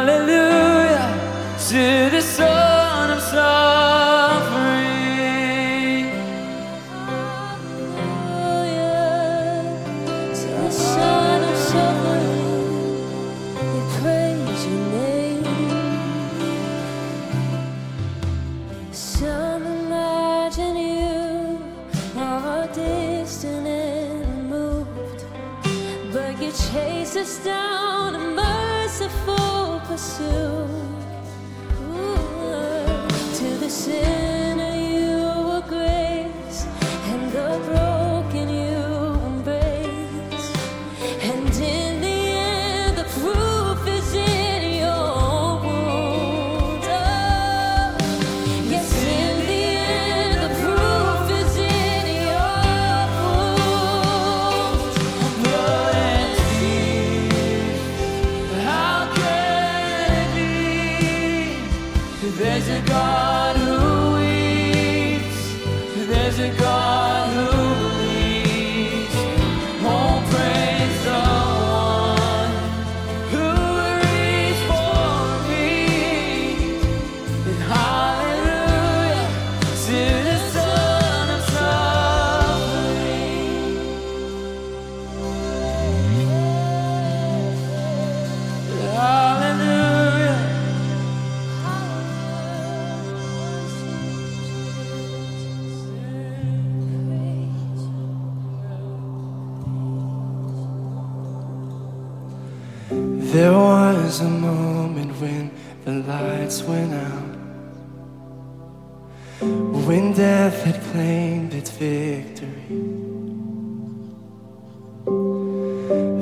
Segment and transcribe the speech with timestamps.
[0.00, 1.12] Hallelujah
[1.68, 2.59] to the soul.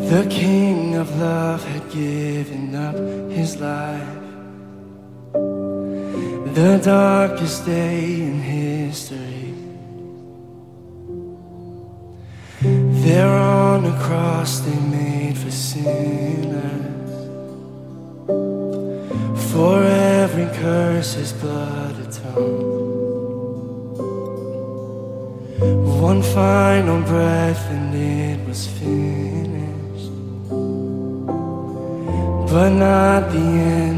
[0.09, 2.97] The king of love had given up
[3.31, 4.23] his life.
[6.55, 9.53] The darkest day in history.
[13.05, 17.11] There on a cross they made for sinners.
[19.53, 22.79] For every curse his blood atoned.
[26.01, 29.78] One final breath and it was finished
[32.51, 33.98] but not the end.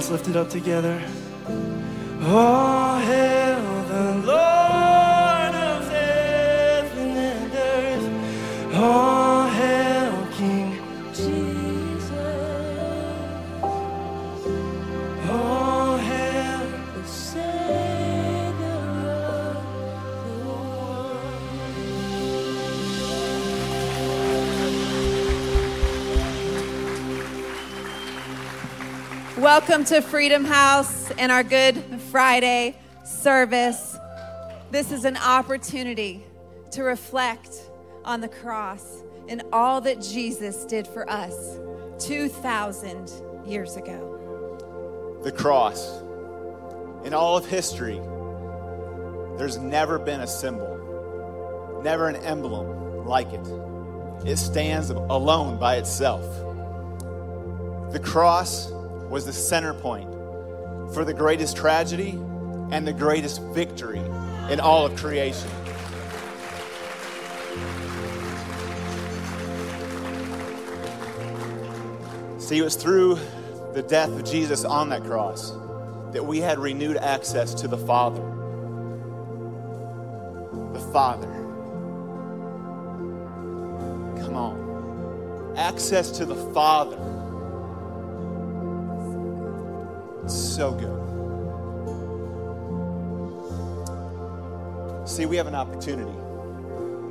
[0.00, 0.98] Let's lift it up together.
[2.22, 2.49] Oh,
[29.60, 31.76] Welcome to Freedom House and our Good
[32.10, 32.74] Friday
[33.04, 33.94] service.
[34.70, 36.24] This is an opportunity
[36.70, 37.70] to reflect
[38.02, 41.58] on the cross and all that Jesus did for us
[41.98, 43.12] 2,000
[43.46, 45.20] years ago.
[45.22, 46.00] the cross.
[47.04, 48.00] In all of history,
[49.36, 53.46] there's never been a symbol, never an emblem like it.
[54.24, 56.24] It stands alone by itself.
[57.92, 58.72] The cross
[59.10, 60.08] was the center point
[60.94, 62.10] for the greatest tragedy
[62.70, 63.98] and the greatest victory
[64.48, 65.50] in all of creation.
[72.38, 73.18] See, it was through
[73.74, 75.52] the death of Jesus on that cross
[76.12, 78.22] that we had renewed access to the Father.
[80.72, 81.28] The Father.
[84.22, 85.54] Come on.
[85.56, 87.19] Access to the Father.
[90.30, 91.00] So good.
[95.08, 96.16] See, we have an opportunity.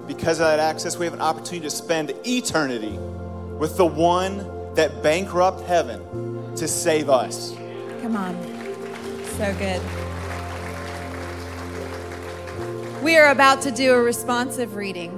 [0.08, 2.98] Because of that access, we have an opportunity to spend eternity
[3.58, 7.54] with the one that bankrupt heaven to save us.
[8.02, 8.36] Come on.
[9.38, 9.82] So good.
[13.04, 15.12] We are about to do a responsive reading,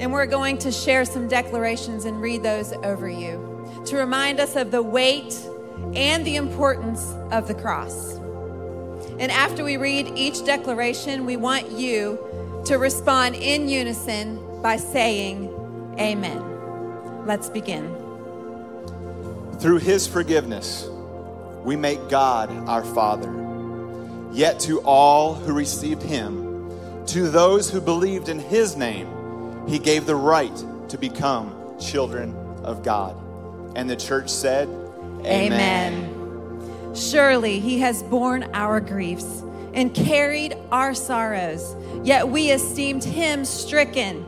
[0.00, 4.54] and we're going to share some declarations and read those over you to remind us
[4.54, 5.34] of the weight
[5.94, 8.16] and the importance of the cross.
[9.18, 12.18] And after we read each declaration, we want you
[12.66, 15.48] to respond in unison by saying,
[15.98, 17.26] Amen.
[17.26, 17.94] Let's begin.
[19.58, 20.88] Through his forgiveness,
[21.64, 23.30] we make God our Father.
[24.32, 26.70] Yet to all who received him,
[27.06, 32.82] to those who believed in his name, he gave the right to become children of
[32.82, 33.16] God.
[33.76, 34.68] And the church said,
[35.24, 36.94] Amen.
[36.94, 39.42] Surely he has borne our griefs
[39.74, 44.26] and carried our sorrows, yet we esteemed him stricken,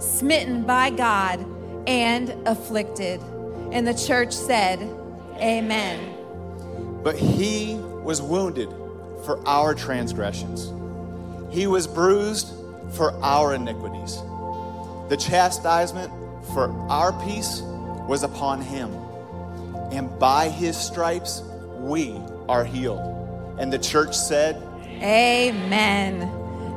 [0.00, 1.44] smitten by God,
[1.86, 3.20] and afflicted.
[3.70, 4.80] And the church said,
[5.36, 7.02] Amen.
[7.02, 8.68] But he was wounded
[9.24, 10.72] for our transgressions,
[11.50, 12.52] he was bruised
[12.92, 14.20] for our iniquities.
[15.08, 16.12] The chastisement
[16.52, 17.62] for our peace
[18.08, 18.90] was upon him,
[19.92, 21.42] and by his stripes
[21.78, 22.16] we
[22.48, 23.00] are healed.
[23.58, 24.56] And the church said,
[25.02, 26.30] Amen.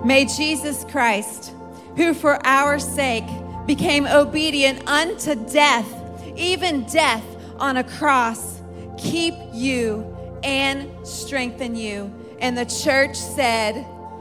[0.05, 1.53] May Jesus Christ,
[1.95, 3.25] who for our sake
[3.65, 5.87] became obedient unto death,
[6.35, 7.23] even death
[7.57, 8.61] on a cross,
[8.97, 10.11] keep you
[10.43, 12.13] and strengthen you.
[12.39, 13.75] And the church said,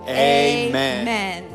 [0.07, 1.01] Amen.
[1.03, 1.54] Amen.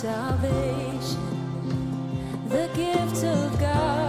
[0.00, 1.20] salvation,
[2.48, 3.99] the gift of God.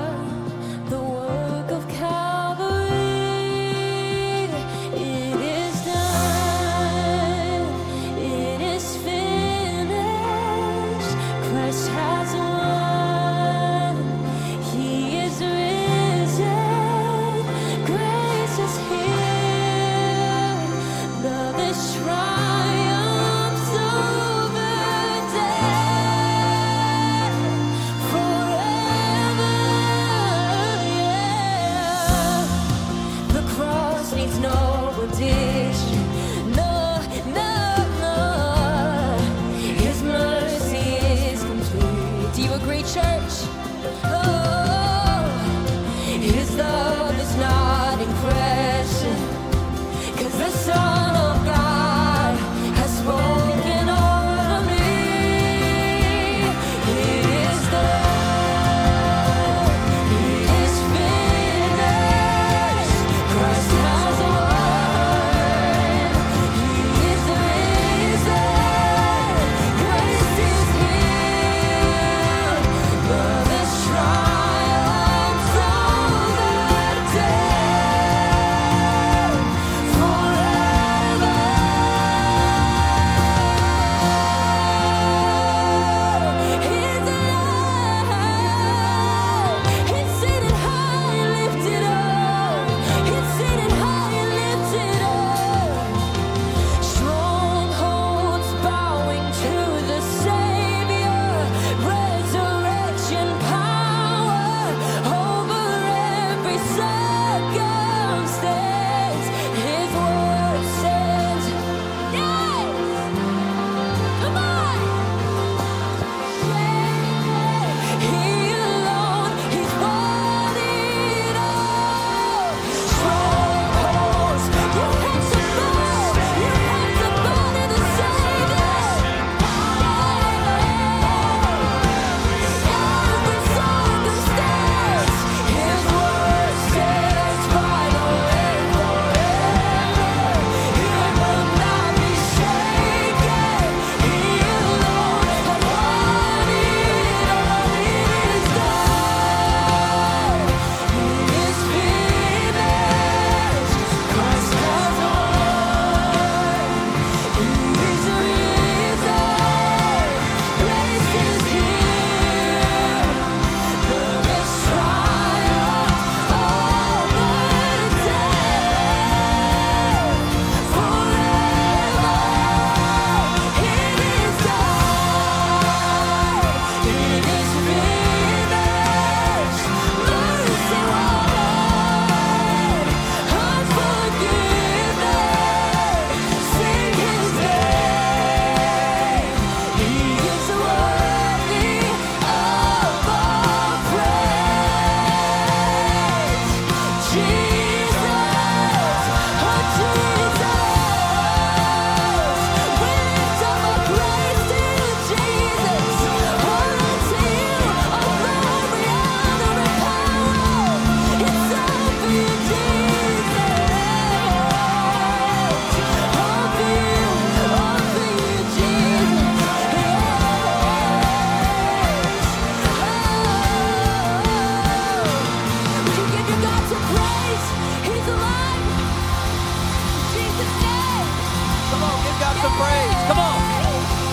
[232.62, 233.02] praise.
[233.10, 233.40] Come on.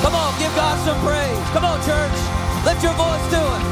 [0.02, 1.44] Come on, give God some praise.
[1.52, 2.18] Come on, church.
[2.64, 3.62] Lift your voice to Him.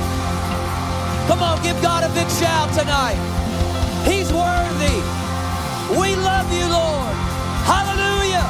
[1.28, 3.18] Come on, give God a big shout tonight.
[4.04, 4.98] He's worthy.
[5.98, 7.14] We love you, Lord.
[7.64, 8.46] Hallelujah.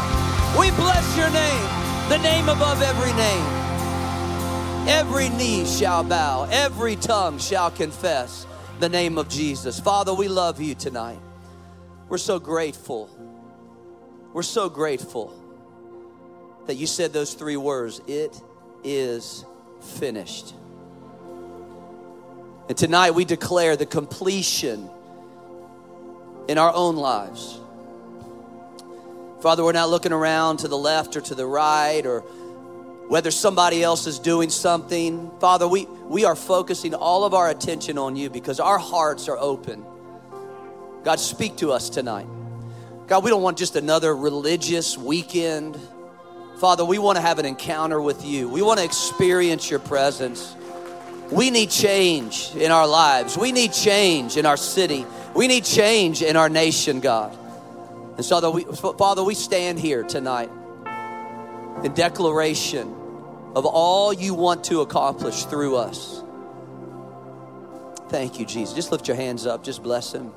[0.58, 1.66] We bless your name,
[2.08, 3.46] the name above every name.
[4.88, 8.46] Every knee shall bow, every tongue shall confess
[8.80, 9.80] the name of Jesus.
[9.80, 11.20] Father, we love you tonight.
[12.08, 13.10] We're so grateful.
[14.32, 15.45] We're so grateful
[16.66, 18.40] that you said those three words it
[18.84, 19.44] is
[19.80, 20.54] finished.
[22.68, 24.90] And tonight we declare the completion
[26.48, 27.60] in our own lives.
[29.40, 32.20] Father, we're not looking around to the left or to the right or
[33.08, 35.30] whether somebody else is doing something.
[35.38, 39.38] Father, we, we are focusing all of our attention on you because our hearts are
[39.38, 39.84] open.
[41.04, 42.26] God, speak to us tonight.
[43.06, 45.78] God, we don't want just another religious weekend.
[46.58, 48.48] Father, we want to have an encounter with you.
[48.48, 50.56] We want to experience your presence.
[51.30, 53.36] We need change in our lives.
[53.36, 55.04] We need change in our city.
[55.34, 57.36] We need change in our nation, God.
[58.16, 60.50] And so, we, Father, we stand here tonight
[61.84, 62.88] in declaration
[63.54, 66.22] of all you want to accomplish through us.
[68.08, 68.74] Thank you, Jesus.
[68.74, 70.32] Just lift your hands up, just bless him.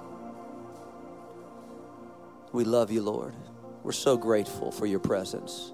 [2.52, 3.34] We love you, Lord.
[3.84, 5.72] We're so grateful for your presence.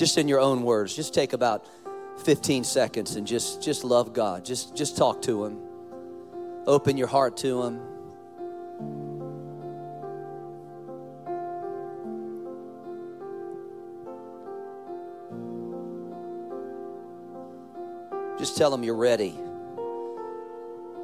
[0.00, 1.66] Just in your own words, just take about
[2.24, 4.46] 15 seconds and just just love God.
[4.46, 5.58] Just just talk to him.
[6.66, 7.82] Open your heart to him.
[18.38, 19.38] Just tell him you're ready.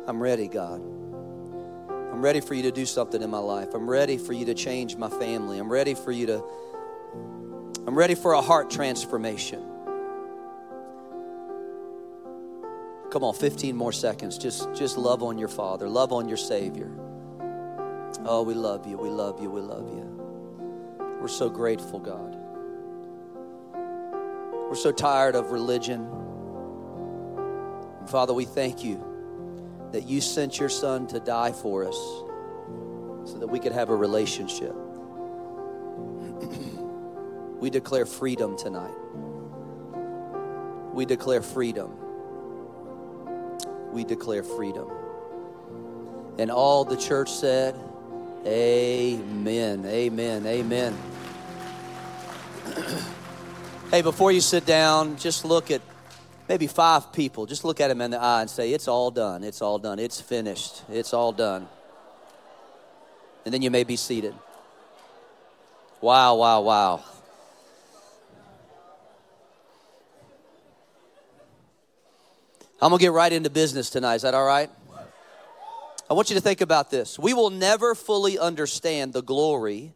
[0.06, 0.80] I'm ready, God.
[1.90, 3.74] I'm ready for you to do something in my life.
[3.74, 5.58] I'm ready for you to change my family.
[5.58, 6.42] I'm ready for you to
[7.86, 9.62] I'm ready for a heart transformation.
[13.10, 14.36] Come on, 15 more seconds.
[14.38, 15.88] Just just love on your Father.
[15.88, 16.90] Love on your Savior.
[18.24, 18.96] Oh, we love you.
[18.98, 19.48] We love you.
[19.50, 20.16] We love you.
[21.20, 22.36] We're so grateful, God.
[24.68, 26.08] We're so tired of religion.
[28.00, 29.02] And Father, we thank you
[29.92, 31.96] that you sent your son to die for us
[33.30, 34.74] so that we could have a relationship.
[37.60, 38.94] We declare freedom tonight.
[40.92, 41.92] We declare freedom.
[43.92, 44.90] We declare freedom.
[46.38, 47.74] And all the church said,
[48.46, 49.84] Amen.
[49.86, 50.46] Amen.
[50.46, 50.96] Amen.
[53.90, 55.80] hey, before you sit down, just look at
[56.48, 57.46] maybe five people.
[57.46, 59.42] Just look at them in the eye and say, It's all done.
[59.42, 59.98] It's all done.
[59.98, 60.82] It's finished.
[60.90, 61.68] It's all done.
[63.44, 64.34] And then you may be seated.
[66.00, 67.04] Wow, wow, wow.
[72.80, 74.16] I'm going to get right into business tonight.
[74.16, 74.70] Is that all right?
[76.10, 77.18] I want you to think about this.
[77.18, 79.94] We will never fully understand the glory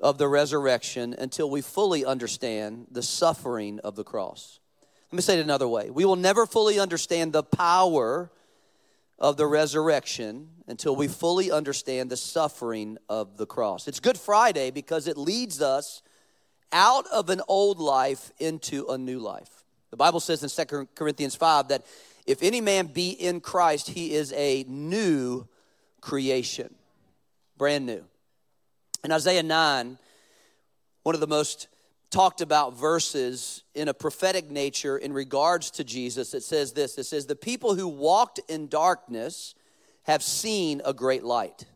[0.00, 4.58] of the resurrection until we fully understand the suffering of the cross.
[5.12, 5.90] Let me say it another way.
[5.90, 8.30] We will never fully understand the power
[9.18, 13.86] of the resurrection until we fully understand the suffering of the cross.
[13.86, 16.00] It's Good Friday because it leads us
[16.72, 19.50] out of an old life into a new life.
[19.90, 21.84] The Bible says in 2 Corinthians 5 that
[22.26, 25.46] if any man be in Christ, he is a new
[26.00, 26.74] creation,
[27.56, 28.04] brand new.
[29.04, 29.98] In Isaiah 9,
[31.02, 31.68] one of the most
[32.10, 37.04] talked about verses in a prophetic nature in regards to Jesus, it says this it
[37.04, 39.54] says, The people who walked in darkness
[40.04, 41.66] have seen a great light.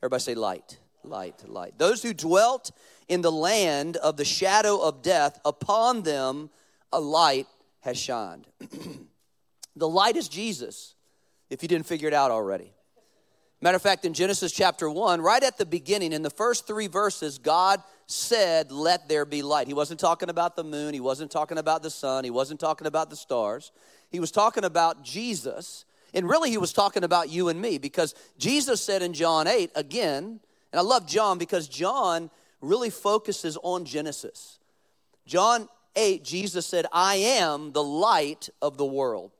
[0.00, 1.78] Everybody say light, light, light.
[1.78, 2.70] Those who dwelt
[3.08, 6.50] in the land of the shadow of death, upon them
[6.92, 7.46] a light
[7.80, 8.46] has shined.
[9.76, 10.94] The light is Jesus,
[11.50, 12.72] if you didn't figure it out already.
[13.60, 16.88] Matter of fact, in Genesis chapter 1, right at the beginning, in the first three
[16.88, 19.68] verses, God said, Let there be light.
[19.68, 22.88] He wasn't talking about the moon, he wasn't talking about the sun, he wasn't talking
[22.88, 23.70] about the stars.
[24.10, 28.14] He was talking about Jesus, and really, he was talking about you and me because
[28.36, 30.40] Jesus said in John 8, again,
[30.72, 32.30] and I love John because John
[32.60, 34.58] really focuses on Genesis.
[35.26, 39.30] John 8, Jesus said, I am the light of the world.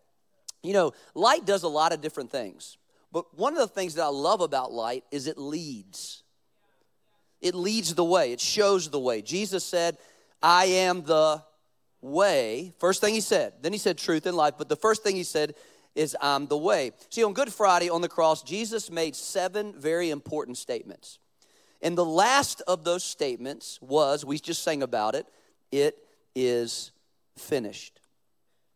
[0.63, 2.77] You know, light does a lot of different things.
[3.11, 6.23] But one of the things that I love about light is it leads.
[7.41, 9.21] It leads the way, it shows the way.
[9.23, 9.99] Jesus said,
[10.43, 11.43] I am the
[12.01, 12.73] way.
[12.79, 13.55] First thing he said.
[13.63, 14.55] Then he said truth and life.
[14.59, 15.55] But the first thing he said
[15.95, 16.93] is, I'm the way.
[17.11, 21.19] See, on Good Friday on the cross, Jesus made seven very important statements.
[21.81, 25.27] And the last of those statements was, we just sang about it,
[25.71, 25.97] it
[26.35, 26.93] is
[27.37, 28.01] finished.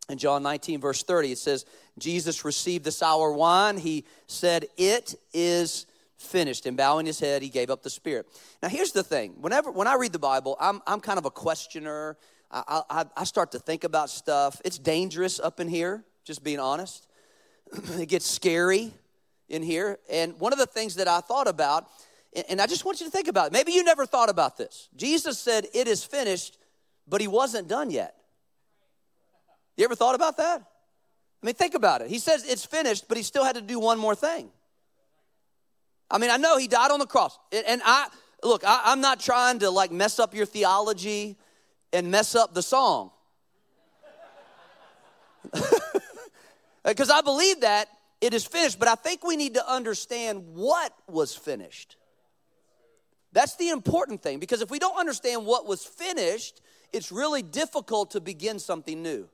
[0.08, 1.64] In John 19, verse 30, it says,
[1.98, 3.76] Jesus received the sour wine.
[3.76, 6.66] He said, It is finished.
[6.66, 8.26] And bowing his head, he gave up the spirit.
[8.62, 11.30] Now, here's the thing whenever when I read the Bible, I'm, I'm kind of a
[11.30, 12.16] questioner.
[12.50, 14.60] I, I, I start to think about stuff.
[14.64, 17.08] It's dangerous up in here, just being honest.
[17.98, 18.92] it gets scary
[19.48, 19.98] in here.
[20.08, 21.88] And one of the things that I thought about,
[22.48, 23.52] and I just want you to think about it.
[23.52, 24.88] Maybe you never thought about this.
[24.94, 26.58] Jesus said, It is finished,
[27.08, 28.15] but he wasn't done yet.
[29.76, 30.62] You ever thought about that?
[31.42, 32.08] I mean, think about it.
[32.08, 34.50] He says it's finished, but he still had to do one more thing.
[36.10, 37.38] I mean, I know he died on the cross.
[37.52, 38.08] And I,
[38.42, 41.36] look, I, I'm not trying to like mess up your theology
[41.92, 43.10] and mess up the song.
[46.86, 47.88] Because I believe that
[48.20, 51.96] it is finished, but I think we need to understand what was finished.
[53.32, 56.62] That's the important thing because if we don't understand what was finished,
[56.92, 59.28] it's really difficult to begin something new.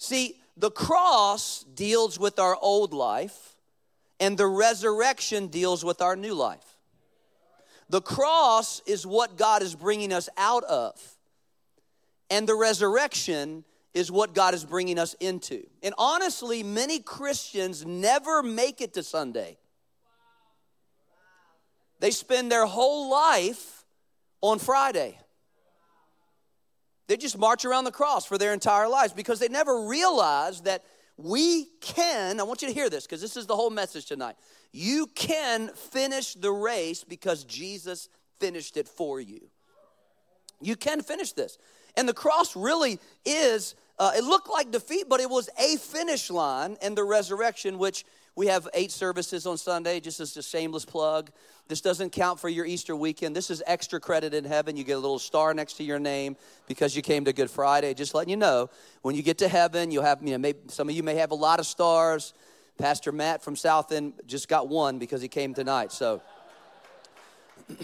[0.00, 3.54] See, the cross deals with our old life,
[4.18, 6.78] and the resurrection deals with our new life.
[7.90, 10.98] The cross is what God is bringing us out of,
[12.30, 15.66] and the resurrection is what God is bringing us into.
[15.82, 19.58] And honestly, many Christians never make it to Sunday.
[21.98, 23.84] They spend their whole life
[24.40, 25.18] on Friday.
[27.10, 30.84] They just march around the cross for their entire lives because they never realize that
[31.16, 34.36] we can, I want you to hear this because this is the whole message tonight.
[34.70, 39.50] You can finish the race because Jesus finished it for you.
[40.60, 41.58] You can finish this.
[41.96, 46.30] And the cross really is, uh, it looked like defeat, but it was a finish
[46.30, 48.04] line and the resurrection, which
[48.40, 51.30] we have eight services on Sunday, just as a shameless plug.
[51.68, 53.36] This doesn't count for your Easter weekend.
[53.36, 54.78] This is extra credit in heaven.
[54.78, 57.92] You get a little star next to your name because you came to Good Friday.
[57.92, 58.70] Just letting you know,
[59.02, 61.32] when you get to heaven, you'll have, you know, maybe, some of you may have
[61.32, 62.32] a lot of stars.
[62.78, 65.92] Pastor Matt from South End just got one because he came tonight.
[65.92, 66.22] So,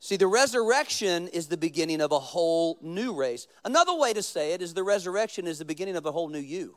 [0.00, 3.46] see, the resurrection is the beginning of a whole new race.
[3.64, 6.40] Another way to say it is the resurrection is the beginning of a whole new
[6.40, 6.76] you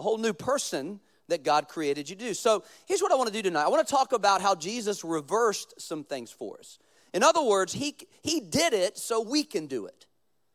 [0.00, 2.34] a whole new person that God created you to do.
[2.34, 3.64] So here's what I want to do tonight.
[3.64, 6.78] I want to talk about how Jesus reversed some things for us.
[7.12, 10.06] In other words, he, he did it so we can do it,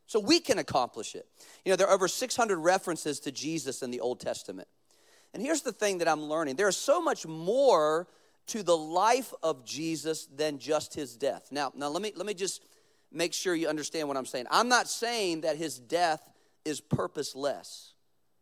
[0.07, 1.27] so we can accomplish it.
[1.63, 4.67] You know, there are over 600 references to Jesus in the Old Testament.
[5.33, 8.07] And here's the thing that I'm learning there is so much more
[8.47, 11.49] to the life of Jesus than just his death.
[11.51, 12.63] Now, now let me let me just
[13.11, 14.45] make sure you understand what I'm saying.
[14.49, 16.27] I'm not saying that his death
[16.63, 17.94] is purposeless.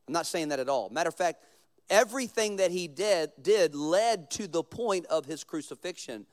[0.08, 0.89] I'm not saying that at all.
[0.89, 1.44] Matter of fact,
[1.89, 6.26] everything that he did did led to the point of his crucifixion.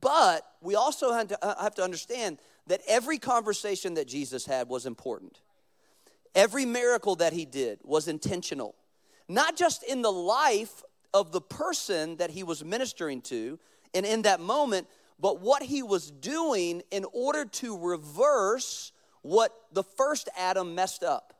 [0.00, 4.68] But we also have to, uh, have to understand that every conversation that Jesus had
[4.68, 5.40] was important.
[6.34, 8.74] Every miracle that he did was intentional,
[9.28, 13.58] not just in the life of the person that he was ministering to
[13.92, 14.86] and in that moment,
[15.20, 21.34] but what he was doing in order to reverse what the first Adam messed up.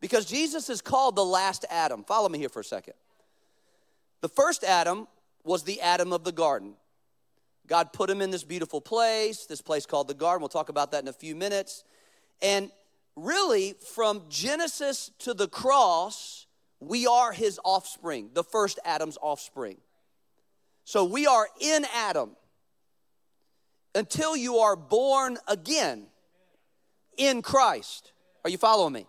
[0.00, 2.04] Because Jesus is called the last Adam.
[2.04, 2.94] Follow me here for a second.
[4.20, 5.08] The first Adam
[5.44, 6.74] was the Adam of the garden.
[7.66, 10.40] God put him in this beautiful place, this place called the garden.
[10.40, 11.84] We'll talk about that in a few minutes.
[12.40, 12.70] And
[13.14, 16.46] really, from Genesis to the cross,
[16.80, 19.78] we are his offspring, the first Adam's offspring.
[20.84, 22.30] So we are in Adam
[23.94, 26.06] until you are born again
[27.16, 28.12] in Christ.
[28.44, 29.06] Are you following me?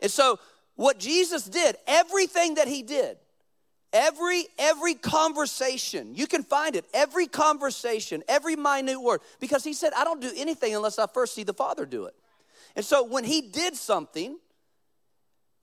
[0.00, 0.38] And so
[0.76, 3.18] what Jesus did, everything that he did,
[3.92, 9.92] every every conversation, you can find it, every conversation, every minute word because he said
[9.96, 12.14] I don't do anything unless I first see the Father do it.
[12.76, 14.38] And so when he did something,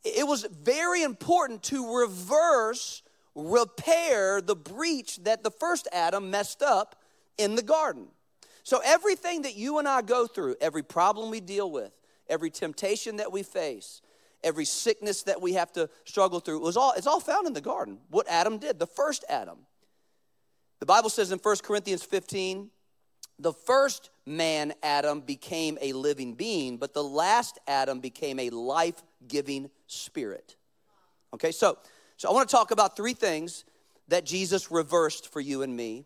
[0.03, 3.01] it was very important to reverse
[3.37, 6.95] repair the breach that the first Adam messed up
[7.37, 8.07] in the garden.
[8.63, 11.91] So everything that you and I go through, every problem we deal with,
[12.27, 14.01] every temptation that we face,
[14.43, 16.57] every sickness that we have to struggle through.
[16.57, 17.99] It was all, it's all found in the garden.
[18.09, 19.59] What Adam did, the first Adam.
[20.79, 22.69] The Bible says in 1 Corinthians 15,
[23.39, 29.01] the first man, Adam, became a living being, but the last Adam became a life
[29.27, 30.55] giving spirit.
[31.33, 31.77] Okay, so,
[32.17, 33.63] so I want to talk about three things
[34.07, 36.05] that Jesus reversed for you and me.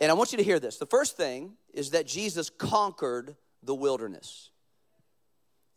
[0.00, 0.78] And I want you to hear this.
[0.78, 4.50] The first thing is that Jesus conquered the wilderness.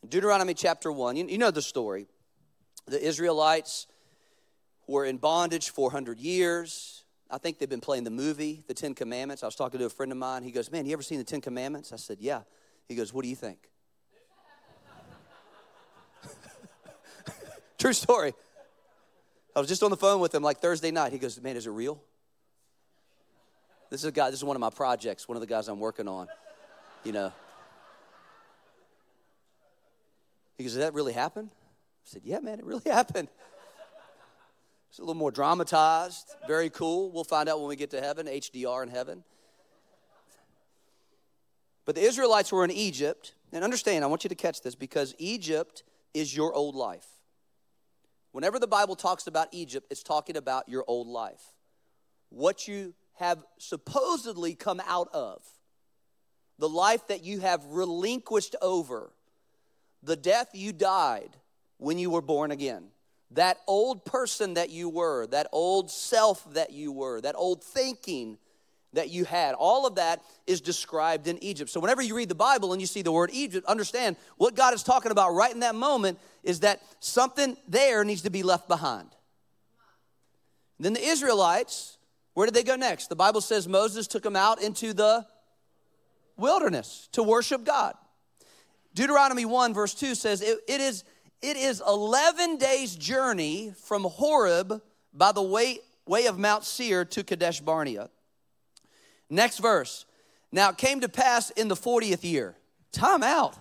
[0.08, 2.08] Deuteronomy chapter 1, you, you know the story.
[2.88, 3.88] The Israelites
[4.88, 7.04] were in bondage 400 years.
[7.30, 9.44] I think they've been playing the movie, The Ten Commandments.
[9.44, 10.44] I was talking to a friend of mine.
[10.44, 11.94] He goes, Man, you ever seen The Ten Commandments?
[11.94, 12.42] I said, Yeah.
[12.88, 13.60] He goes, What do you think?
[17.78, 18.34] True story.
[19.56, 21.14] I was just on the phone with him like Thursday night.
[21.14, 22.02] He goes, Man, is it real?
[23.92, 25.80] This is a guy, this is one of my projects, one of the guys I'm
[25.80, 26.28] working on,
[27.04, 27.32] you know.
[30.62, 31.50] He goes, Did that really happen?
[31.52, 33.30] I said, Yeah, man, it really happened.
[34.91, 37.12] It's a little more dramatized, very cool.
[37.12, 39.24] We'll find out when we get to heaven, HDR in heaven.
[41.86, 45.15] But the Israelites were in Egypt, And understand, I want you to catch this because
[45.17, 47.08] Egypt is your old life.
[48.32, 51.41] Whenever the Bible talks about Egypt, it's talking about your old life.
[52.30, 55.41] What you have supposedly come out of,
[56.60, 59.12] the life that you have relinquished over,
[60.04, 61.30] the death you died
[61.78, 62.86] when you were born again.
[63.32, 68.38] That old person that you were, that old self that you were, that old thinking
[68.94, 69.56] that you had.
[69.56, 71.70] All of that is described in Egypt.
[71.70, 74.74] So, whenever you read the Bible and you see the word Egypt, understand what God
[74.74, 78.68] is talking about right in that moment is that something there needs to be left
[78.68, 79.10] behind.
[80.80, 81.98] Then the Israelites,
[82.34, 83.08] where did they go next?
[83.08, 85.26] The Bible says Moses took them out into the
[86.38, 87.94] wilderness to worship God.
[88.94, 91.04] Deuteronomy 1, verse 2 says, it, it, is,
[91.42, 94.82] it is 11 days' journey from Horeb
[95.14, 98.10] by the way, way of Mount Seir to Kadesh Barnea.
[99.30, 100.06] Next verse.
[100.52, 102.56] Now it came to pass in the 40th year.
[102.92, 103.56] Time out.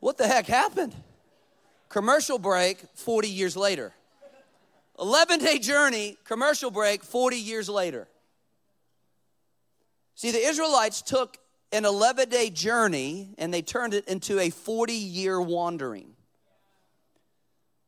[0.00, 0.94] What the heck happened?
[1.90, 3.92] Commercial break 40 years later.
[4.98, 8.08] 11 day journey, commercial break 40 years later.
[10.20, 11.38] See, the Israelites took
[11.72, 16.12] an 11 day journey and they turned it into a 40 year wandering.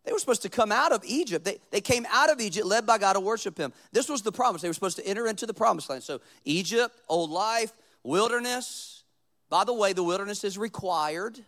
[0.07, 1.45] They were supposed to come out of Egypt.
[1.45, 3.75] They, they came out of Egypt led by God to worship Him.
[3.93, 4.63] This was the promise.
[4.63, 6.05] They were supposed to enter into the promised land.
[6.05, 7.71] So, Egypt, old life,
[8.03, 9.05] wilderness.
[9.51, 11.39] By the way, the wilderness is required.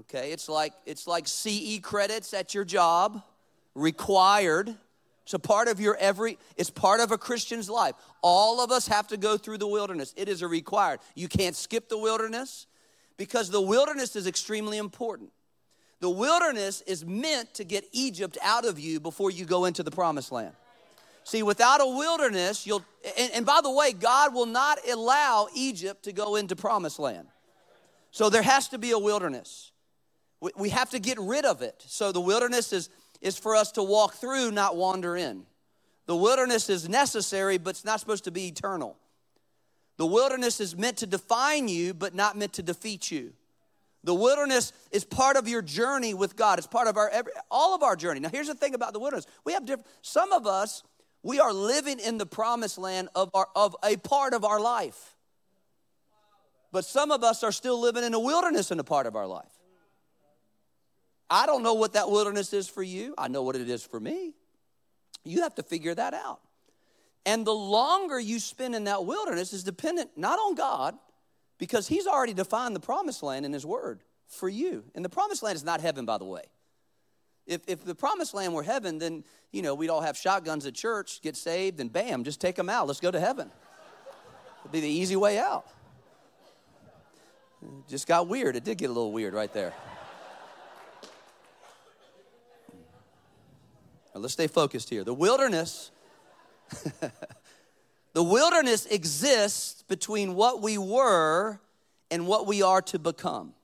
[0.00, 3.22] Okay, it's like it's like CE credits at your job,
[3.76, 4.74] required.
[5.24, 7.94] It's a part of your every, it's part of a Christian's life.
[8.22, 10.12] All of us have to go through the wilderness.
[10.16, 11.00] It is a required.
[11.14, 12.66] You can't skip the wilderness
[13.16, 15.30] because the wilderness is extremely important.
[16.00, 19.90] The wilderness is meant to get Egypt out of you before you go into the
[19.90, 20.52] promised land.
[21.24, 22.84] See, without a wilderness, you'll,
[23.16, 27.28] and, and by the way, God will not allow Egypt to go into promised land.
[28.10, 29.72] So there has to be a wilderness.
[30.42, 31.82] We, we have to get rid of it.
[31.86, 32.90] So the wilderness is,
[33.24, 35.44] is for us to walk through, not wander in.
[36.06, 38.96] The wilderness is necessary, but it's not supposed to be eternal.
[39.96, 43.32] The wilderness is meant to define you, but not meant to defeat you.
[44.04, 46.58] The wilderness is part of your journey with God.
[46.58, 48.20] It's part of our every, all of our journey.
[48.20, 49.88] Now, here's the thing about the wilderness: we have different.
[50.02, 50.82] Some of us
[51.22, 55.16] we are living in the promised land of our of a part of our life,
[56.70, 59.26] but some of us are still living in a wilderness in a part of our
[59.26, 59.53] life.
[61.30, 63.14] I don't know what that wilderness is for you.
[63.16, 64.34] I know what it is for me.
[65.24, 66.40] You have to figure that out.
[67.26, 70.96] And the longer you spend in that wilderness is dependent not on God,
[71.58, 74.84] because He's already defined the promised land in His Word for you.
[74.94, 76.42] And the promised land is not heaven, by the way.
[77.46, 80.74] If, if the promised land were heaven, then, you know, we'd all have shotguns at
[80.74, 82.86] church, get saved, and bam, just take them out.
[82.86, 83.50] Let's go to heaven.
[84.60, 85.66] It'd be the easy way out.
[87.62, 88.56] It just got weird.
[88.56, 89.74] It did get a little weird right there.
[94.14, 95.04] Now, let's stay focused here.
[95.04, 95.90] The wilderness,
[98.12, 101.60] the wilderness exists between what we were
[102.10, 103.54] and what we are to become.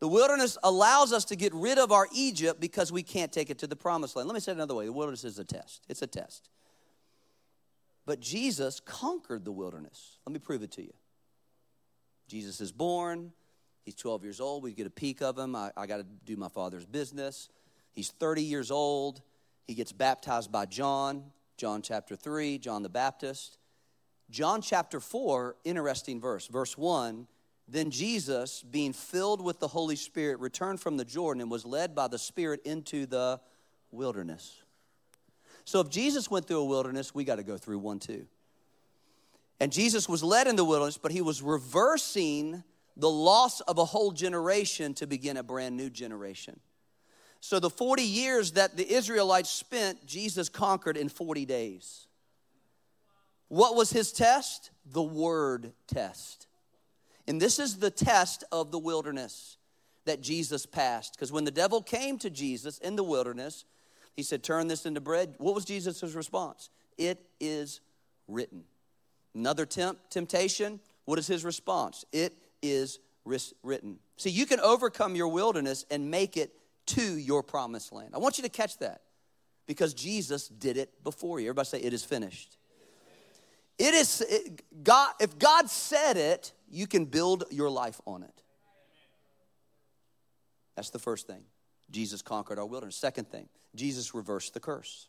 [0.00, 3.58] The wilderness allows us to get rid of our Egypt because we can't take it
[3.58, 4.28] to the promised land.
[4.28, 5.84] Let me say it another way the wilderness is a test.
[5.88, 6.48] It's a test.
[8.04, 10.18] But Jesus conquered the wilderness.
[10.26, 10.92] Let me prove it to you.
[12.26, 13.32] Jesus is born.
[13.84, 14.62] He's 12 years old.
[14.62, 15.54] We get a peek of him.
[15.54, 17.48] I, I got to do my father's business.
[17.92, 19.22] He's 30 years old.
[19.66, 21.24] He gets baptized by John,
[21.56, 23.58] John chapter 3, John the Baptist.
[24.30, 26.46] John chapter 4, interesting verse.
[26.46, 27.26] Verse 1
[27.68, 31.94] Then Jesus, being filled with the Holy Spirit, returned from the Jordan and was led
[31.94, 33.40] by the Spirit into the
[33.90, 34.62] wilderness.
[35.64, 38.26] So if Jesus went through a wilderness, we got to go through one too.
[39.60, 42.64] And Jesus was led in the wilderness, but he was reversing
[42.96, 46.58] the loss of a whole generation to begin a brand new generation.
[47.44, 52.06] So the 40 years that the Israelites spent, Jesus conquered in 40 days.
[53.48, 54.70] What was his test?
[54.86, 56.46] The word test.
[57.26, 59.56] And this is the test of the wilderness
[60.04, 61.16] that Jesus passed.
[61.16, 63.64] Because when the devil came to Jesus in the wilderness,
[64.14, 65.34] he said, Turn this into bread.
[65.38, 66.70] What was Jesus' response?
[66.96, 67.80] It is
[68.28, 68.62] written.
[69.34, 72.04] Another temp- temptation, what is his response?
[72.12, 73.98] It is written.
[74.16, 76.52] See, you can overcome your wilderness and make it
[76.86, 78.10] to your promised land.
[78.14, 79.02] I want you to catch that
[79.66, 81.46] because Jesus did it before you.
[81.46, 82.56] Everybody say, It is finished.
[83.78, 85.14] It is it, God.
[85.20, 88.42] If God said it, you can build your life on it.
[90.76, 91.42] That's the first thing.
[91.90, 92.96] Jesus conquered our wilderness.
[92.96, 95.08] Second thing, Jesus reversed the curse.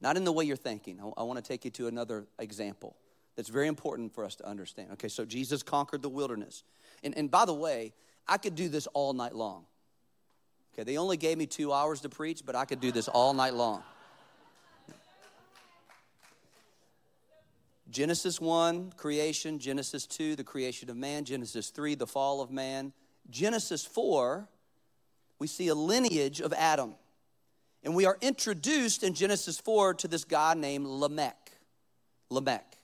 [0.00, 1.00] Not in the way you're thinking.
[1.00, 2.96] I, I want to take you to another example.
[3.36, 4.90] that's very important for us to understand.
[4.92, 6.62] Okay, so Jesus conquered the wilderness.
[7.02, 7.92] And, and by the way,
[8.26, 9.66] I could do this all night long.
[10.74, 13.32] Okay, they only gave me two hours to preach, but I could do this all
[13.32, 13.84] night long.
[17.88, 19.60] Genesis 1, creation.
[19.60, 21.24] Genesis 2, the creation of man.
[21.24, 22.92] Genesis 3, the fall of man.
[23.30, 24.48] Genesis 4,
[25.38, 26.96] we see a lineage of Adam.
[27.84, 31.52] And we are introduced in Genesis 4 to this guy named Lamech.
[32.30, 32.78] Lamech.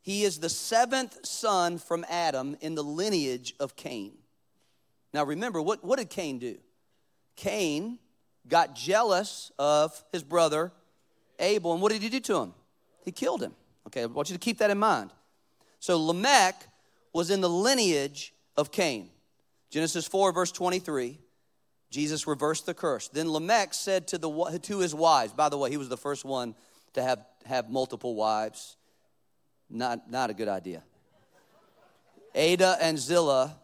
[0.00, 4.12] He is the seventh son from Adam in the lineage of Cain.
[5.12, 6.56] Now remember, what, what did Cain do?
[7.40, 7.98] Cain
[8.46, 10.72] got jealous of his brother
[11.38, 12.54] Abel, and what did he do to him?
[13.02, 13.54] He killed him.
[13.86, 15.10] Okay, I want you to keep that in mind.
[15.78, 16.54] So Lamech
[17.14, 19.08] was in the lineage of Cain.
[19.70, 21.18] Genesis 4, verse 23.
[21.90, 23.08] Jesus reversed the curse.
[23.08, 26.26] Then Lamech said to, the, to his wives, by the way, he was the first
[26.26, 26.54] one
[26.92, 28.76] to have, have multiple wives.
[29.70, 30.82] Not, not a good idea.
[32.34, 33.56] Ada and Zillah,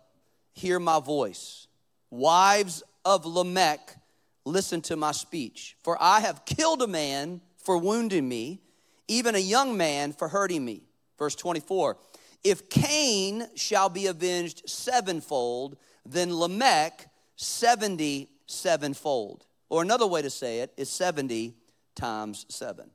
[0.55, 1.67] hear my voice.
[2.11, 3.97] Wives of Lamech,
[4.45, 5.77] listen to my speech.
[5.83, 8.61] For I have killed a man for wounding me,
[9.07, 10.83] even a young man for hurting me.
[11.17, 11.97] Verse 24
[12.43, 19.47] If Cain shall be avenged sevenfold, then Lamech 70 sevenfold.
[19.69, 21.55] Or another way to say it is 70
[21.95, 22.91] times 7.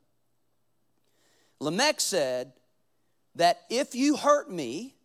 [1.59, 2.53] Lamech said
[3.35, 4.95] that if you hurt me,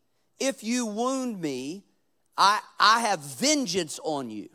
[0.41, 1.85] if you wound me,
[2.37, 4.49] I, I have vengeance on you.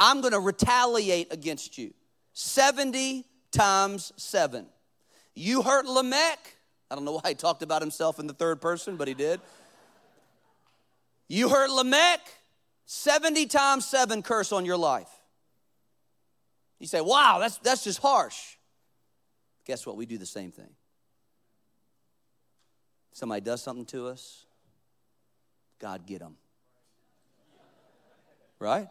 [0.00, 1.92] I'm going to retaliate against you.
[2.32, 4.64] 70 times 7.
[5.34, 6.56] You hurt Lamech.
[6.90, 9.40] I don't know why he talked about himself in the third person, but he did.
[11.28, 12.20] You hurt Lamech.
[12.86, 15.10] 70 times 7 curse on your life.
[16.78, 18.56] You say, wow, that's, that's just harsh.
[19.66, 19.96] Guess what?
[19.96, 20.70] We do the same thing.
[23.12, 24.46] Somebody does something to us,
[25.78, 26.36] God get them.
[28.58, 28.88] Right?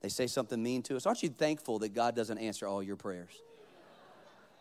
[0.00, 1.06] They say something mean to us.
[1.06, 3.32] Aren't you thankful that God doesn't answer all your prayers?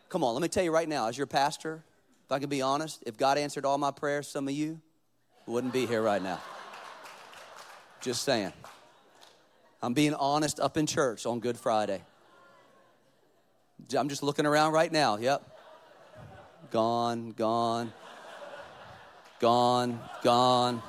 [0.10, 1.84] Come on, let me tell you right now, as your pastor,
[2.26, 4.82] if I can be honest, if God answered all my prayers, some of you
[5.46, 6.40] wouldn't be here right now.
[8.02, 8.54] Just saying.
[9.82, 12.02] I'm being honest up in church on Good Friday.
[13.96, 15.18] I'm just looking around right now.
[15.18, 15.44] Yep.
[16.72, 17.94] Gone, gone,
[19.40, 20.82] gone, gone.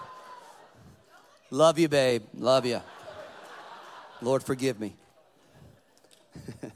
[1.50, 2.22] Love you, babe.
[2.34, 2.80] Love you.
[4.20, 4.96] Lord, forgive me.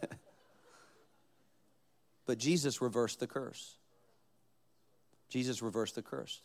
[2.27, 3.77] but Jesus reversed the curse.
[5.29, 6.41] Jesus reversed the curse.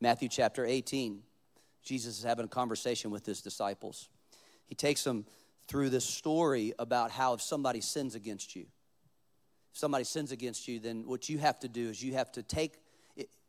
[0.00, 1.22] Matthew chapter 18.
[1.82, 4.08] Jesus is having a conversation with his disciples.
[4.66, 5.26] He takes them
[5.68, 10.78] through this story about how if somebody sins against you, if somebody sins against you,
[10.78, 12.74] then what you have to do is you have to take,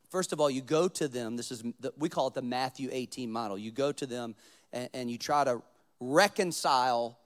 [0.09, 1.37] first of all, you go to them.
[1.37, 3.57] This is, the, we call it the Matthew 18 model.
[3.57, 4.35] You go to them
[4.71, 5.61] and, and you try to
[6.11, 7.17] reconcile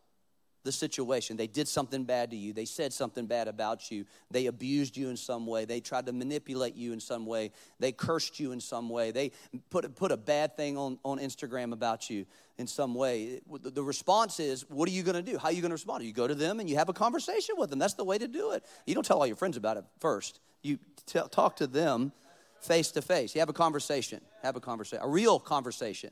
[0.63, 1.37] the situation.
[1.37, 2.51] They did something bad to you.
[2.51, 4.05] They said something bad about you.
[4.29, 5.63] They abused you in some way.
[5.63, 7.51] They tried to manipulate you in some way.
[7.79, 9.11] They cursed you in some way.
[9.11, 9.31] They
[9.69, 12.25] put, put a bad thing on, on Instagram about you
[12.57, 13.39] in some way.
[13.49, 15.37] The response is, what are you going to do?
[15.37, 16.03] How are you going to respond?
[16.03, 17.79] You go to them and you have a conversation with them.
[17.79, 18.65] That's the way to do it.
[18.85, 20.41] You don't tell all your friends about it first.
[20.63, 22.11] You tell, talk to them
[22.59, 23.33] face to face.
[23.35, 24.19] You have a conversation.
[24.43, 26.11] Have a conversation, a real conversation.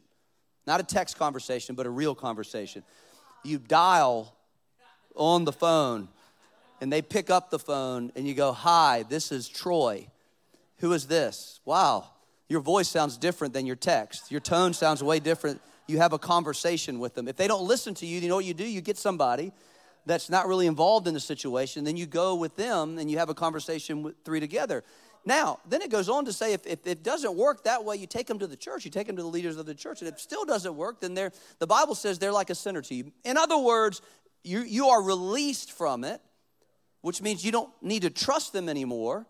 [0.68, 2.84] Not a text conversation, but a real conversation.
[3.44, 4.36] You dial
[5.16, 6.08] on the phone
[6.82, 10.08] and they pick up the phone and you go, Hi, this is Troy.
[10.80, 11.60] Who is this?
[11.66, 12.10] Wow,
[12.50, 14.32] your voice sounds different than your text.
[14.32, 15.62] Your tone sounds way different.
[15.88, 17.28] You have a conversation with them.
[17.28, 18.66] If they don't listen to you, you know what you do?
[18.66, 19.52] You get somebody
[20.06, 23.30] that's not really involved in the situation, then you go with them and you have
[23.30, 24.84] a conversation with three together.
[25.26, 28.06] Now, then it goes on to say if, if it doesn't work that way, you
[28.06, 30.02] take them to the church, you take them to the leaders of the church.
[30.02, 32.96] And if still doesn't work, then they're, the Bible says they're like a sinner to
[32.96, 33.12] you.
[33.24, 34.02] In other words,
[34.44, 36.22] you, you are released from it,
[37.02, 39.26] which means you don't need to trust them anymore.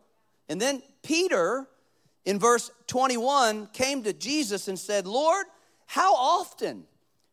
[0.49, 1.65] And then Peter,
[2.25, 5.45] in verse 21, came to Jesus and said, Lord,
[5.85, 6.83] how often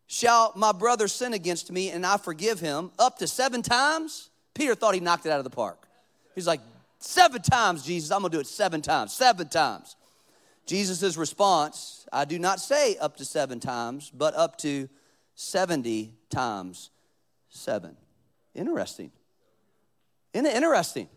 [0.07, 2.93] shall my brother sin against me and I forgive him?
[2.99, 4.31] Up to seven times?
[4.55, 5.89] Peter thought he knocked it out of the park.
[6.35, 6.61] He's like,
[7.05, 9.97] Seven times, Jesus, I'm gonna do it seven times, seven times.
[10.67, 14.89] Jesus' response, I do not say up to seven times, but up to
[15.35, 16.91] 70 times
[17.49, 17.97] seven.
[18.55, 19.11] Interesting.
[20.33, 21.09] Isn't it interesting?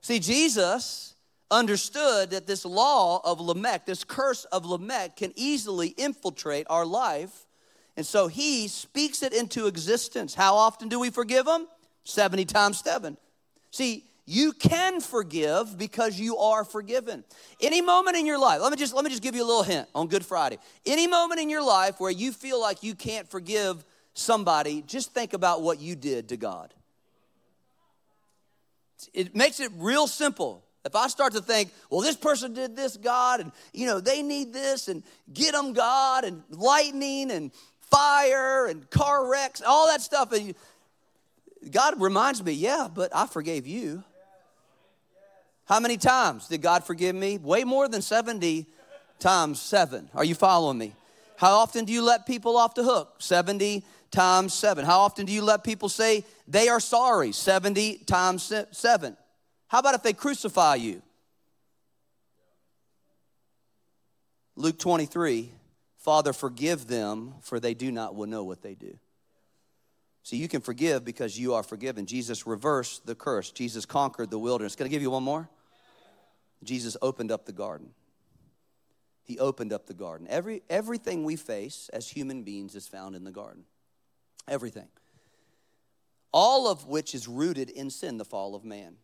[0.00, 1.14] See, Jesus
[1.50, 7.46] understood that this law of Lamech, this curse of Lamech, can easily infiltrate our life.
[7.98, 10.34] And so he speaks it into existence.
[10.34, 11.66] How often do we forgive him?
[12.04, 13.18] 70 times seven.
[13.70, 17.24] See, You can forgive because you are forgiven.
[17.62, 19.62] Any moment in your life, let me just let me just give you a little
[19.62, 20.58] hint on Good Friday.
[20.84, 25.32] Any moment in your life where you feel like you can't forgive somebody, just think
[25.32, 26.74] about what you did to God.
[29.14, 30.62] It makes it real simple.
[30.84, 34.22] If I start to think, well, this person did this, God, and you know, they
[34.22, 35.02] need this, and
[35.32, 37.50] get them, God, and lightning and
[37.80, 40.54] fire and car wrecks, all that stuff, and
[41.70, 44.04] God reminds me, yeah, but I forgave you.
[45.68, 47.36] How many times did God forgive me?
[47.36, 48.66] Way more than 70
[49.18, 50.08] times seven.
[50.14, 50.94] Are you following me?
[51.36, 53.16] How often do you let people off the hook?
[53.18, 54.86] 70 times seven.
[54.86, 57.32] How often do you let people say they are sorry?
[57.32, 59.16] 70 times seven.
[59.66, 61.02] How about if they crucify you?
[64.56, 65.52] Luke 23
[65.98, 68.96] Father, forgive them, for they do not know what they do.
[70.22, 72.06] So you can forgive because you are forgiven.
[72.06, 73.50] Jesus reversed the curse.
[73.50, 74.74] Jesus conquered the wilderness.
[74.74, 75.50] Can I give you one more?
[76.62, 77.90] Jesus opened up the garden.
[79.22, 80.26] He opened up the garden.
[80.30, 83.64] Every, everything we face as human beings is found in the garden.
[84.48, 84.88] Everything.
[86.32, 88.96] All of which is rooted in sin, the fall of man.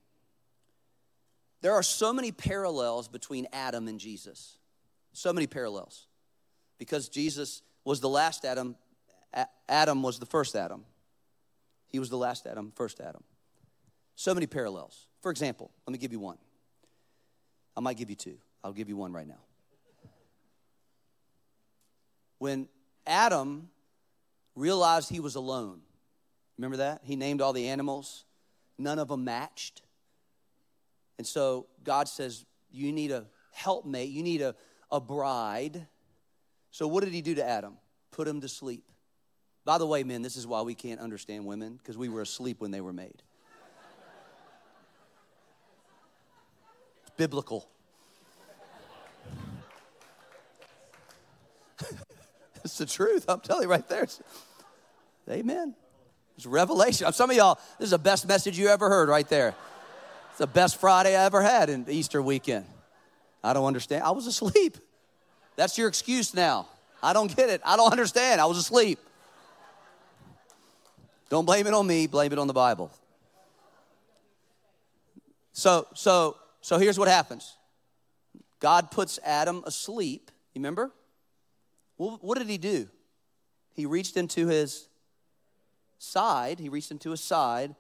[1.61, 4.59] There are so many parallels between Adam and Jesus.
[5.13, 6.07] So many parallels.
[6.79, 8.77] Because Jesus was the last Adam,
[9.69, 10.85] Adam was the first Adam.
[11.87, 13.23] He was the last Adam, first Adam.
[14.17, 15.07] So many parallels.
[15.23, 16.39] For example, let me give you one.
[17.77, 18.37] I might give you two.
[18.63, 19.41] I'll give you one right now.
[22.39, 22.69] When
[23.07, 23.69] Adam
[24.55, 25.81] realized he was alone,
[26.57, 27.01] remember that?
[27.05, 28.25] He named all the animals,
[28.79, 29.83] none of them matched.
[31.19, 34.55] And so God says, You need a helpmate, you need a,
[34.91, 35.87] a bride.
[36.71, 37.77] So what did he do to Adam?
[38.11, 38.85] Put him to sleep.
[39.65, 42.61] By the way, men, this is why we can't understand women, because we were asleep
[42.61, 43.23] when they were made.
[47.17, 47.69] Biblical.
[52.65, 53.25] it's the truth.
[53.29, 54.05] I'm telling you right there.
[54.05, 54.23] It's-
[55.29, 55.75] amen.
[56.37, 57.13] It's revelation.
[57.13, 59.55] Some of y'all, this is the best message you ever heard right there.
[60.31, 62.67] It's the best Friday I ever had in Easter weekend.
[63.43, 64.03] I don't understand.
[64.03, 64.79] I was asleep.
[65.57, 66.67] That's your excuse now.
[67.03, 67.61] I don't get it.
[67.65, 68.41] I don't understand.
[68.41, 68.99] I was asleep.
[71.29, 72.91] Don't blame it on me, blame it on the Bible.
[75.53, 77.59] So, so, so here's what happens.
[78.59, 80.31] God puts Adam asleep.
[80.55, 80.91] You remember?
[81.99, 82.89] Well, what did he do?
[83.75, 84.89] He reached into his
[85.99, 86.59] side.
[86.59, 87.75] He reached into his side.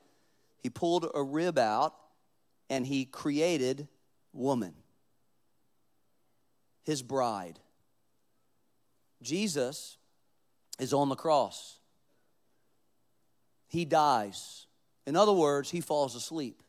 [0.62, 1.94] He pulled a rib out
[2.68, 3.88] and he created
[4.34, 4.74] woman,
[6.82, 7.58] his bride.
[9.22, 9.96] Jesus
[10.78, 11.78] is on the cross.
[13.66, 14.66] He dies.
[15.06, 16.60] In other words, he falls asleep.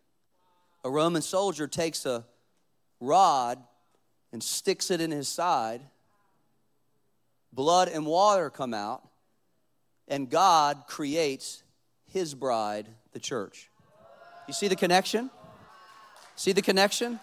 [0.85, 2.23] A Roman soldier takes a
[2.99, 3.57] rod
[4.31, 5.81] and sticks it in his side.
[7.51, 9.01] Blood and water come out,
[10.07, 11.63] and God creates
[12.05, 13.71] his bride, the church.
[14.47, 15.31] You see the connection?
[16.35, 17.19] See the connection?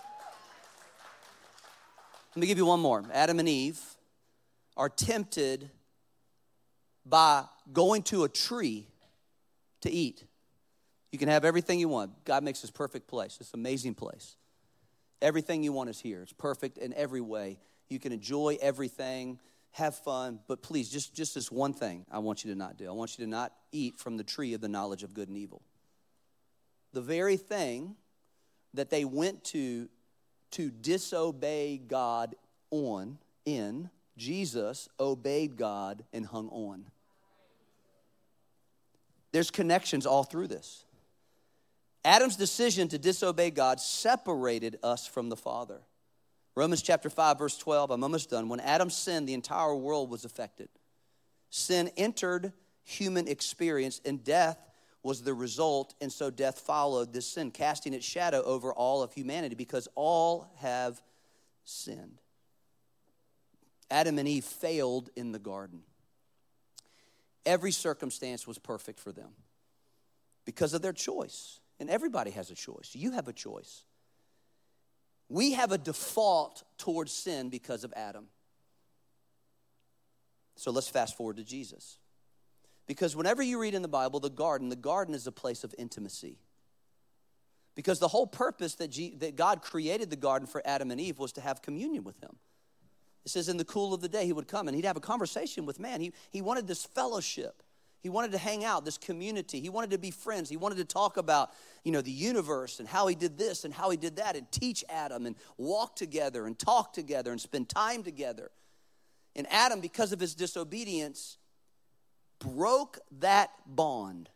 [2.34, 3.04] Let me give you one more.
[3.12, 3.80] Adam and Eve
[4.76, 5.70] are tempted
[7.06, 8.88] by going to a tree
[9.82, 10.24] to eat.
[11.12, 12.24] You can have everything you want.
[12.24, 13.38] God makes this perfect place.
[13.38, 14.36] An amazing place.
[15.20, 16.22] Everything you want is here.
[16.22, 17.58] It's perfect in every way.
[17.88, 19.38] You can enjoy everything,
[19.72, 22.88] have fun, but please, just, just this one thing I want you to not do.
[22.88, 25.36] I want you to not eat from the tree of the knowledge of good and
[25.36, 25.62] evil.
[26.92, 27.94] The very thing
[28.74, 29.88] that they went to
[30.52, 32.34] to disobey God
[32.70, 36.84] on, in, Jesus obeyed God and hung on.
[39.32, 40.84] There's connections all through this.
[42.04, 45.80] Adam's decision to disobey God separated us from the Father.
[46.54, 48.48] Romans chapter 5, verse 12, I'm almost done.
[48.48, 50.68] When Adam sinned, the entire world was affected.
[51.50, 52.52] Sin entered
[52.84, 54.58] human experience, and death
[55.02, 59.12] was the result, and so death followed this sin, casting its shadow over all of
[59.12, 61.00] humanity because all have
[61.64, 62.20] sinned.
[63.90, 65.82] Adam and Eve failed in the garden.
[67.44, 69.30] Every circumstance was perfect for them
[70.44, 71.60] because of their choice.
[71.82, 72.90] And everybody has a choice.
[72.92, 73.82] You have a choice.
[75.28, 78.26] We have a default towards sin because of Adam.
[80.54, 81.98] So let's fast forward to Jesus.
[82.86, 85.74] Because whenever you read in the Bible, the garden, the garden is a place of
[85.76, 86.38] intimacy.
[87.74, 91.18] Because the whole purpose that, G, that God created the garden for Adam and Eve
[91.18, 92.36] was to have communion with Him.
[93.24, 95.00] It says in the cool of the day, He would come and He'd have a
[95.00, 96.00] conversation with man.
[96.00, 97.64] He, he wanted this fellowship.
[98.02, 99.60] He wanted to hang out, this community.
[99.60, 100.50] He wanted to be friends.
[100.50, 101.50] He wanted to talk about,
[101.84, 104.50] you know, the universe and how he did this and how he did that and
[104.50, 108.50] teach Adam and walk together and talk together and spend time together.
[109.36, 111.38] And Adam, because of his disobedience,
[112.40, 114.28] broke that bond.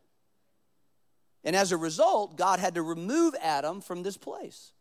[1.42, 4.72] And as a result, God had to remove Adam from this place.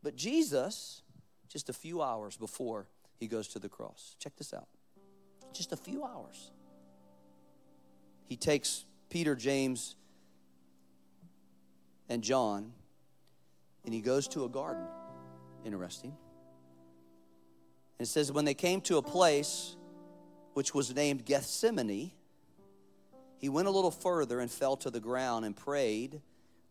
[0.00, 1.02] But Jesus,
[1.48, 2.86] just a few hours before
[3.18, 4.68] he goes to the cross, check this out.
[5.52, 6.50] Just a few hours.
[8.26, 9.96] He takes Peter, James,
[12.08, 12.72] and John,
[13.84, 14.84] and he goes to a garden.
[15.64, 16.14] Interesting.
[17.98, 19.76] And it says, when they came to a place
[20.54, 22.10] which was named Gethsemane,
[23.38, 26.20] he went a little further and fell to the ground and prayed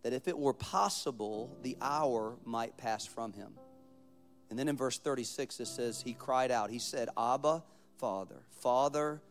[0.04, 3.54] that if it were possible, the hour might pass from him.
[4.50, 7.64] And then in verse 36, it says, He cried out, He said, Abba,
[7.98, 9.22] Father, Father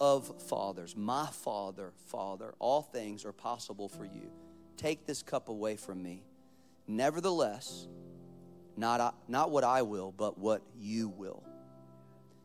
[0.00, 4.30] of fathers, my Father, Father, all things are possible for you.
[4.76, 6.22] Take this cup away from me.
[6.86, 7.88] Nevertheless,
[8.76, 11.42] not, I, not what I will, but what you will.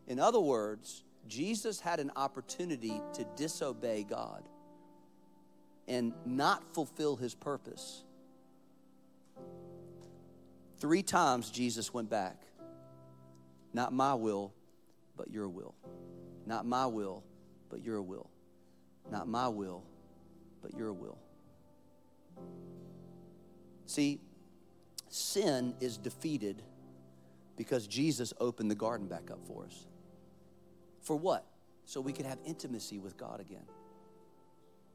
[0.07, 4.43] In other words, Jesus had an opportunity to disobey God
[5.87, 8.03] and not fulfill his purpose.
[10.79, 12.41] Three times Jesus went back.
[13.73, 14.53] Not my will,
[15.15, 15.75] but your will.
[16.45, 17.23] Not my will,
[17.73, 18.29] but your will.
[19.09, 19.83] Not my will,
[20.61, 21.17] but your will.
[23.87, 24.19] See,
[25.09, 26.61] sin is defeated
[27.57, 29.87] because Jesus opened the garden back up for us.
[31.01, 31.47] For what?
[31.85, 33.65] So we could have intimacy with God again.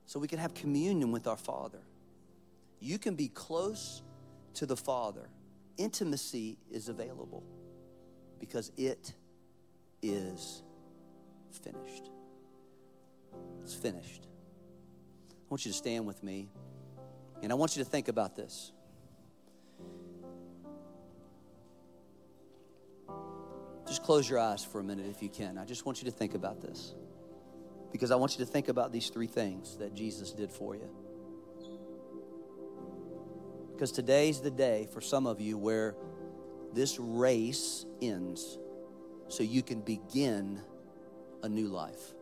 [0.07, 1.81] So we can have communion with our Father.
[2.79, 4.03] You can be close
[4.55, 5.29] to the Father.
[5.79, 7.43] Intimacy is available
[8.39, 9.15] because it
[10.01, 10.63] is
[11.51, 12.11] finished.
[13.75, 14.27] Finished.
[15.31, 16.49] I want you to stand with me,
[17.43, 18.73] and I want you to think about this.
[23.87, 25.59] Just close your eyes for a minute if you can.
[25.59, 26.95] I just want you to think about this.
[27.93, 30.89] Because I want you to think about these three things that Jesus did for you.
[33.73, 35.95] Because today's the day for some of you where
[36.75, 38.59] this race ends
[39.29, 40.61] so you can begin
[41.43, 42.13] a new life,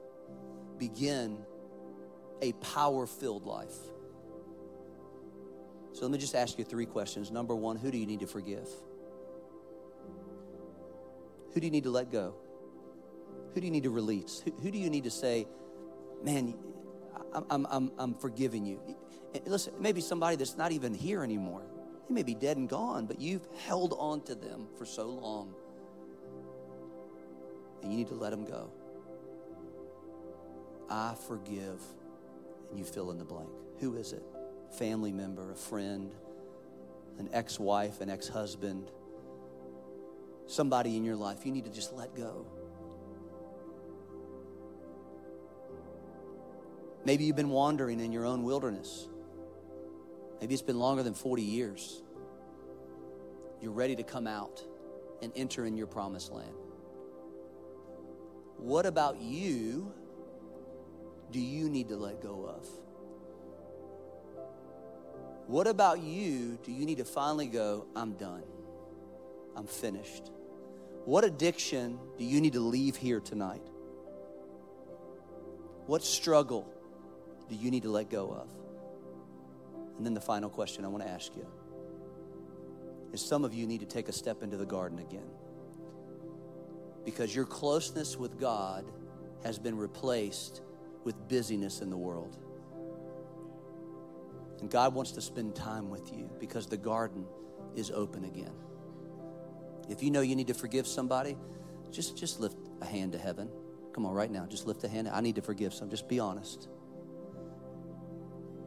[0.78, 1.38] begin
[2.42, 3.74] a power filled life.
[5.92, 7.30] So let me just ask you three questions.
[7.30, 8.68] Number one, who do you need to forgive?
[11.54, 12.34] Who do you need to let go?
[13.54, 14.42] Who do you need to release?
[14.44, 15.46] Who, who do you need to say,
[16.22, 16.54] man,
[17.32, 18.78] I'm, I'm, I'm, forgiving you?
[19.34, 21.62] And listen, maybe somebody that's not even here anymore.
[22.08, 25.54] They may be dead and gone, but you've held on to them for so long.
[27.82, 28.70] And you need to let them go.
[30.89, 31.80] I forgive.
[32.70, 33.51] And you fill in the blank.
[33.78, 34.22] Who is it?
[34.78, 36.12] Family member, a friend,
[37.18, 38.91] an ex wife, an ex husband,
[40.47, 41.47] somebody in your life.
[41.47, 42.47] You need to just let go.
[47.05, 49.07] Maybe you've been wandering in your own wilderness.
[50.41, 52.03] Maybe it's been longer than 40 years.
[53.61, 54.61] You're ready to come out
[55.22, 56.53] and enter in your promised land.
[58.59, 59.93] What about you
[61.30, 62.66] do you need to let go of?
[65.46, 68.42] What about you do you need to finally go, I'm done?
[69.56, 70.30] I'm finished?
[71.04, 73.62] What addiction do you need to leave here tonight?
[75.86, 76.68] What struggle
[77.48, 78.48] do you need to let go of?
[79.96, 81.46] And then the final question I want to ask you
[83.12, 85.30] is some of you need to take a step into the garden again.
[87.04, 88.84] Because your closeness with God
[89.44, 90.60] has been replaced
[91.07, 92.36] with busyness in the world.
[94.61, 97.24] And God wants to spend time with you because the garden
[97.76, 98.52] is open again.
[99.88, 101.36] If you know you need to forgive somebody,
[101.92, 103.48] just, just lift a hand to heaven.
[103.94, 105.09] Come on, right now, just lift a hand.
[105.09, 105.88] I need to forgive some.
[105.88, 106.68] Just be honest.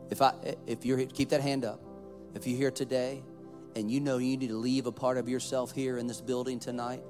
[0.10, 0.34] If I
[0.66, 1.82] if you're keep that hand up.
[2.34, 3.22] If you're here today
[3.76, 6.60] and you know you need to leave a part of yourself here in this building
[6.60, 7.04] tonight,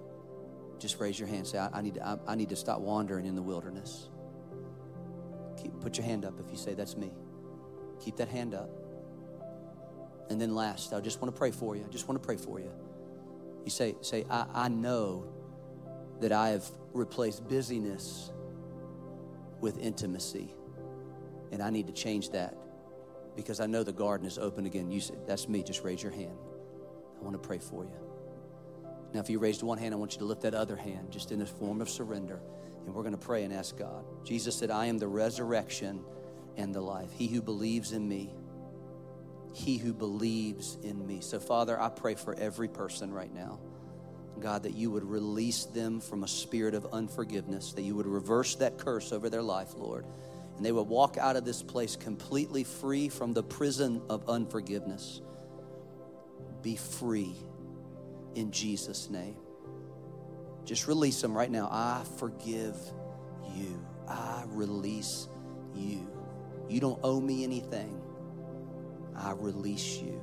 [0.80, 1.48] just raise your hand.
[1.48, 4.10] Say, I, I need to I, I need to stop wandering in the wilderness.
[5.82, 7.12] Put your hand up if you say that's me.
[8.04, 8.70] Keep that hand up.
[10.30, 11.84] And then last, I just want to pray for you.
[11.86, 12.72] I just want to pray for you.
[13.64, 15.26] You say, say, I, I know
[16.20, 18.32] that I have replaced busyness
[19.60, 20.54] with intimacy.
[21.52, 22.56] And I need to change that
[23.36, 24.92] because I know the garden is open again.
[24.92, 25.64] You say, that's me.
[25.64, 26.38] Just raise your hand.
[27.20, 27.92] I want to pray for you.
[29.14, 31.32] Now, if you raised one hand, I want you to lift that other hand just
[31.32, 32.40] in a form of surrender.
[32.86, 34.04] And we're going to pray and ask God.
[34.24, 36.02] Jesus said, I am the resurrection
[36.58, 37.12] and the life.
[37.12, 38.34] He who believes in me,
[39.54, 41.22] he who believes in me.
[41.22, 43.60] So, Father, I pray for every person right now.
[44.40, 48.56] God, that you would release them from a spirit of unforgiveness, that you would reverse
[48.56, 50.06] that curse over their life, Lord.
[50.56, 55.22] And they would walk out of this place completely free from the prison of unforgiveness.
[56.62, 57.36] Be free
[58.36, 59.36] in Jesus' name.
[60.66, 61.68] Just release them right now.
[61.72, 62.76] I forgive
[63.56, 63.84] you.
[64.08, 65.28] I release
[65.76, 66.08] you.
[66.68, 68.02] You don't owe me anything.
[69.16, 70.22] I release you.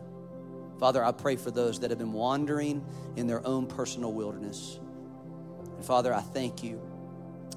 [0.78, 2.84] Father, I pray for those that have been wandering
[3.16, 4.78] in their own personal wilderness.
[5.74, 6.80] And Father, I thank you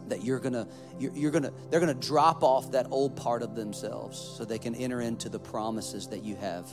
[0.08, 0.68] that you're gonna,
[0.98, 4.74] you're, you're gonna, they're gonna drop off that old part of themselves so they can
[4.76, 6.68] enter into the promises that you have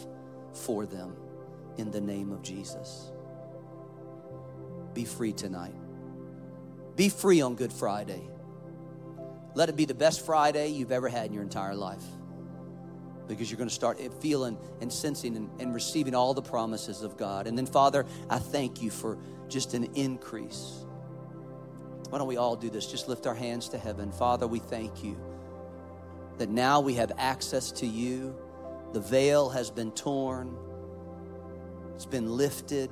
[0.53, 1.15] for them
[1.77, 3.11] in the name of Jesus.
[4.95, 5.75] Be free tonight.
[6.97, 8.23] Be free on Good Friday.
[9.55, 12.03] Let it be the best Friday you've ever had in your entire life
[13.29, 17.17] because you're going to start feeling and sensing and, and, receiving all the promises of
[17.17, 17.47] God.
[17.47, 19.19] And then, Father, I thank you for
[19.49, 20.85] just an increase.
[22.09, 22.87] Why don't we all do this?
[22.87, 24.13] Just lift our hands to heaven.
[24.13, 25.19] Father, we thank you
[26.39, 28.37] that now we have access to you.
[28.93, 30.57] The veil has been torn,
[31.95, 32.91] it's been lifted.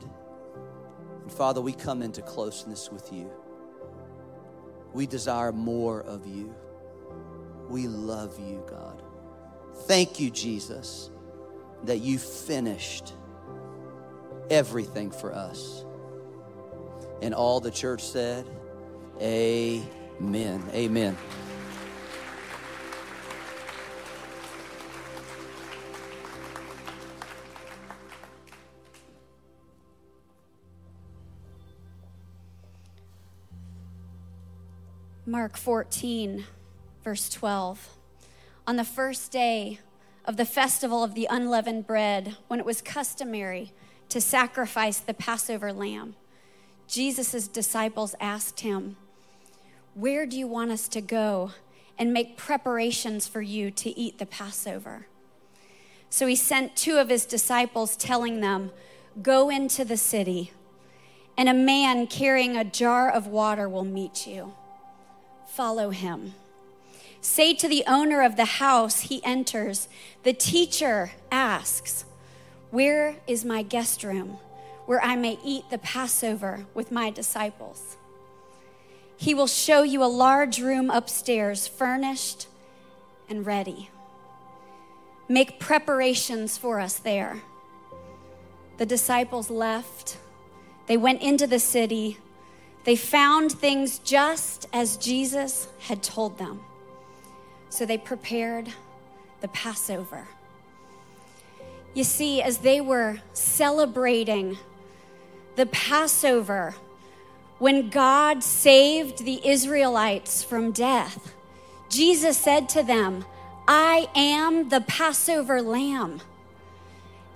[1.22, 3.30] And Father, we come into closeness with you.
[4.94, 6.54] We desire more of you.
[7.68, 9.02] We love you, God.
[9.86, 11.10] Thank you, Jesus,
[11.82, 13.12] that you finished
[14.50, 15.84] everything for us.
[17.22, 18.46] And all the church said,
[19.20, 20.62] Amen.
[20.72, 21.16] Amen.
[35.34, 36.44] Mark 14,
[37.02, 37.88] verse 12.
[38.68, 39.80] On the first day
[40.24, 43.72] of the festival of the unleavened bread, when it was customary
[44.10, 46.14] to sacrifice the Passover lamb,
[46.86, 48.94] Jesus' disciples asked him,
[49.94, 51.50] Where do you want us to go
[51.98, 55.08] and make preparations for you to eat the Passover?
[56.10, 58.70] So he sent two of his disciples, telling them,
[59.20, 60.52] Go into the city,
[61.36, 64.54] and a man carrying a jar of water will meet you.
[65.54, 66.34] Follow him.
[67.20, 69.88] Say to the owner of the house he enters,
[70.22, 72.04] The teacher asks,
[72.70, 74.38] Where is my guest room?
[74.86, 77.96] where I may eat the Passover with my disciples.
[79.16, 82.46] He will show you a large room upstairs, furnished
[83.28, 83.90] and ready.
[85.28, 87.42] Make preparations for us there.
[88.76, 90.18] The disciples left.
[90.86, 92.18] They went into the city.
[92.84, 96.60] They found things just as Jesus had told them.
[97.70, 98.68] So they prepared
[99.40, 100.28] the Passover.
[101.94, 104.58] You see, as they were celebrating
[105.56, 106.74] the Passover,
[107.58, 111.34] when God saved the Israelites from death,
[111.88, 113.24] Jesus said to them,
[113.66, 116.20] I am the Passover lamb,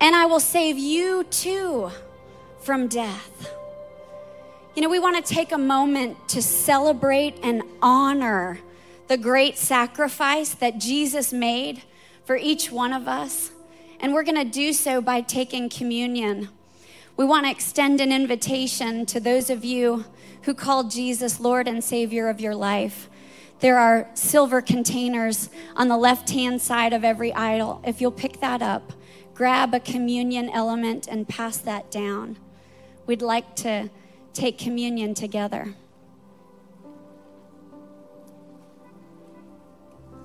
[0.00, 1.90] and I will save you too
[2.60, 3.57] from death.
[4.78, 8.60] You know, we want to take a moment to celebrate and honor
[9.08, 11.82] the great sacrifice that Jesus made
[12.24, 13.50] for each one of us.
[13.98, 16.50] And we're going to do so by taking communion.
[17.16, 20.04] We want to extend an invitation to those of you
[20.42, 23.10] who called Jesus Lord and Savior of your life.
[23.58, 27.82] There are silver containers on the left hand side of every aisle.
[27.84, 28.92] If you'll pick that up,
[29.34, 32.36] grab a communion element and pass that down.
[33.06, 33.90] We'd like to
[34.38, 35.74] take communion together.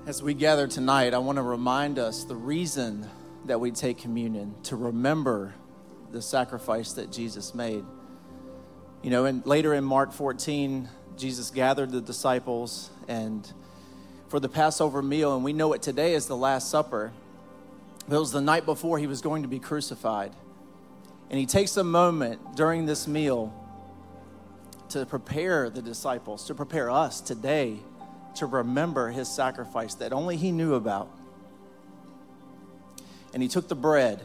[0.06, 3.10] As we gather tonight, I want to remind us the reason
[3.46, 5.56] that we take communion to remember
[6.12, 7.84] the sacrifice that Jesus made.
[9.02, 10.88] You know, and later in Mark 14,
[11.18, 13.52] Jesus gathered the disciples and
[14.28, 17.12] for the Passover meal, and we know it today as the Last Supper.
[18.08, 20.36] It was the night before he was going to be crucified.
[21.32, 23.60] And he takes a moment during this meal
[24.94, 27.80] to prepare the disciples, to prepare us today
[28.36, 31.10] to remember his sacrifice that only he knew about.
[33.34, 34.22] And he took the bread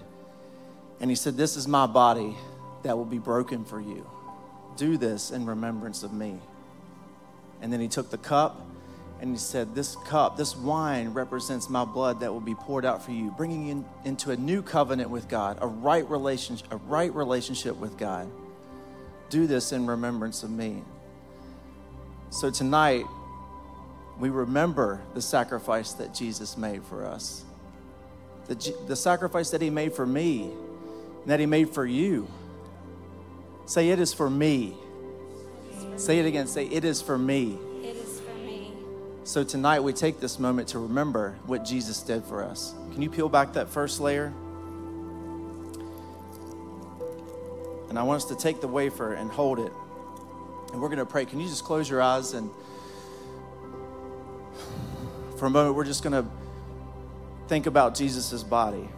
[1.00, 2.36] and he said, This is my body
[2.82, 4.08] that will be broken for you.
[4.76, 6.38] Do this in remembrance of me.
[7.62, 8.60] And then he took the cup
[9.20, 13.02] and he said, This cup, this wine represents my blood that will be poured out
[13.02, 16.76] for you, bringing you in, into a new covenant with God, a right, relationship, a
[16.76, 18.30] right relationship with God.
[19.30, 20.82] Do this in remembrance of me.
[22.30, 23.04] So tonight,
[24.18, 27.44] we remember the sacrifice that Jesus made for us.
[28.46, 30.50] The, the sacrifice that he made for me
[31.22, 32.28] and that he made for you.
[33.66, 34.74] Say, it is for me.
[35.96, 36.46] Say it again.
[36.46, 37.58] Say, it is for me.
[37.82, 38.72] It is for me.
[39.24, 42.74] So tonight we take this moment to remember what Jesus did for us.
[42.92, 44.32] Can you peel back that first layer?
[47.88, 49.72] And I want us to take the wafer and hold it.
[50.72, 51.24] And we're going to pray.
[51.24, 52.50] Can you just close your eyes and
[55.38, 56.28] for a moment we're just going to
[57.48, 58.88] think about Jesus' body.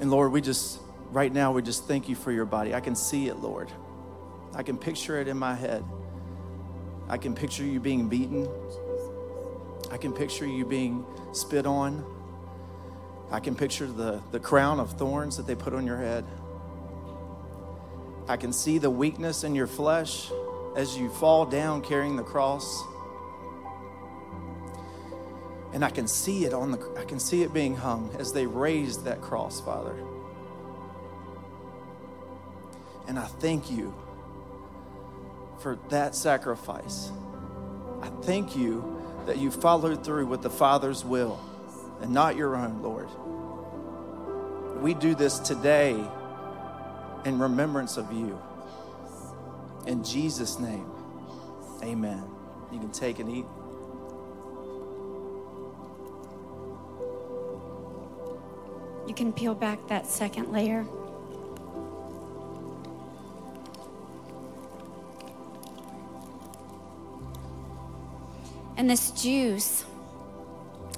[0.00, 0.80] And Lord, we just
[1.12, 2.74] right now we just thank you for your body.
[2.74, 3.70] I can see it, Lord.
[4.54, 5.84] I can picture it in my head.
[7.08, 8.48] I can picture you being beaten.
[9.90, 12.04] I can picture you being spit on.
[13.30, 16.24] I can picture the, the crown of thorns that they put on your head.
[18.26, 20.30] I can see the weakness in your flesh
[20.76, 22.82] as you fall down carrying the cross.
[25.72, 28.46] And I can see it on the I can see it being hung as they
[28.46, 29.96] raised that cross, Father.
[33.06, 33.94] And I thank you
[35.58, 37.10] for that sacrifice.
[38.00, 41.40] I thank you that you followed through with the Father's will
[42.00, 43.08] and not your own, Lord.
[44.80, 46.02] We do this today
[47.24, 48.38] in remembrance of you.
[49.86, 50.90] In Jesus' name,
[51.82, 52.24] amen.
[52.72, 53.46] You can take and eat.
[59.06, 60.86] You can peel back that second layer.
[68.76, 69.84] And this juice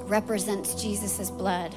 [0.04, 1.74] represents Jesus' blood.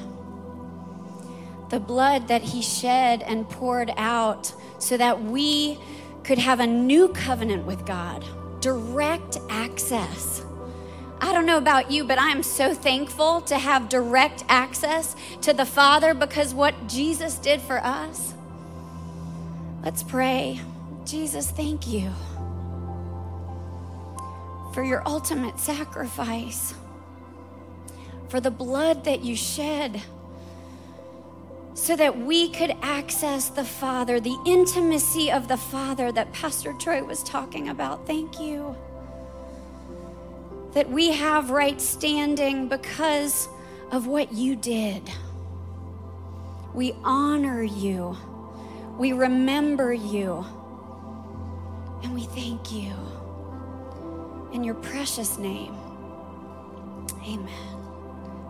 [1.70, 5.78] The blood that he shed and poured out so that we
[6.24, 8.26] could have a new covenant with God,
[8.62, 10.44] direct access.
[11.22, 15.54] I don't know about you, but I am so thankful to have direct access to
[15.54, 18.34] the Father because what Jesus did for us.
[19.84, 20.60] Let's pray.
[21.06, 22.12] Jesus, thank you
[24.74, 26.74] for your ultimate sacrifice,
[28.28, 30.02] for the blood that you shed
[31.80, 37.02] so that we could access the Father, the intimacy of the Father that Pastor Troy
[37.02, 38.06] was talking about.
[38.06, 38.76] Thank you.
[40.74, 43.48] That we have right standing because
[43.92, 45.10] of what you did.
[46.74, 48.16] We honor you,
[48.98, 50.46] we remember you,
[52.04, 52.94] and we thank you.
[54.52, 55.74] In your precious name,
[57.24, 57.50] amen.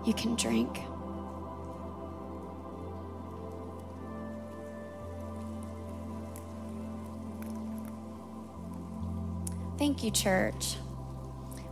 [0.03, 0.81] You can drink.
[9.79, 10.75] Thank you, church.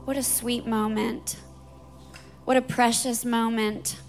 [0.05, 1.35] What a sweet moment.
[2.45, 3.99] What a precious moment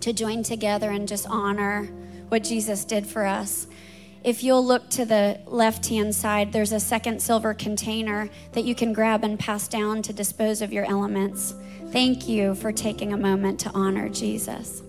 [0.00, 1.84] to join together and just honor
[2.26, 3.68] what Jesus did for us.
[4.24, 8.74] If you'll look to the left hand side, there's a second silver container that you
[8.74, 11.54] can grab and pass down to dispose of your elements.
[11.92, 14.82] Thank you for taking a moment to honor Jesus.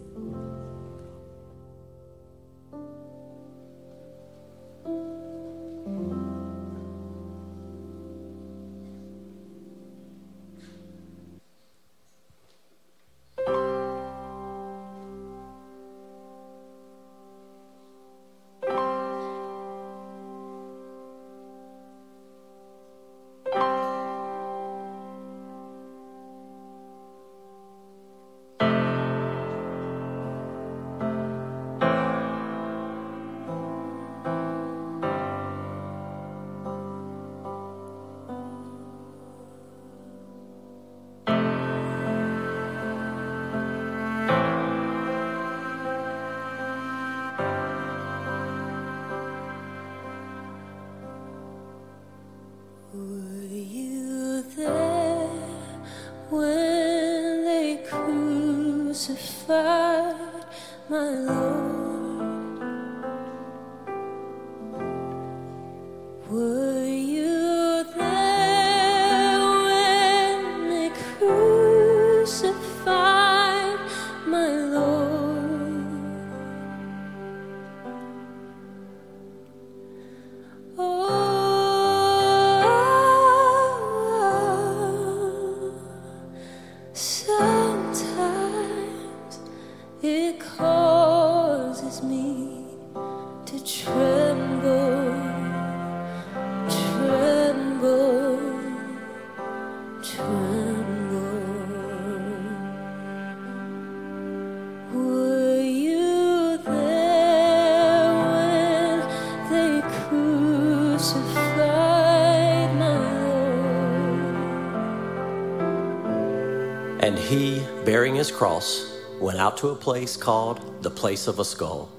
[118.21, 118.85] His cross,
[119.19, 121.89] went out to a place called the place of a skull,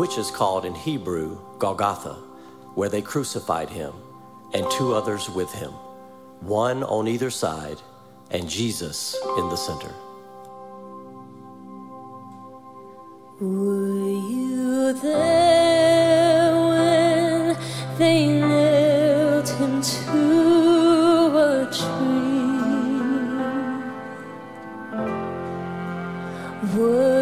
[0.00, 2.14] which is called in Hebrew Golgotha,
[2.74, 3.92] where they crucified him,
[4.54, 5.72] and two others with him,
[6.40, 7.76] one on either side,
[8.30, 9.92] and Jesus in the center.
[26.74, 27.15] Were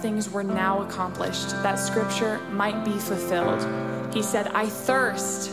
[0.00, 3.66] things were now accomplished, that scripture might be fulfilled,
[4.12, 5.50] he said, I thirst.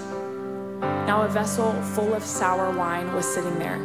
[0.80, 3.76] Now a vessel full of sour wine was sitting there,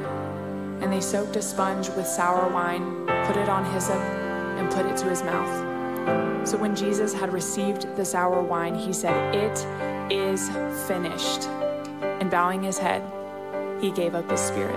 [0.81, 4.97] and they soaked a sponge with sour wine, put it on hyssop, and put it
[4.99, 6.49] to his mouth.
[6.49, 10.49] So when Jesus had received the sour wine, he said, It is
[10.89, 11.49] finished.
[12.03, 13.03] And bowing his head,
[13.81, 14.77] he gave up his spirit.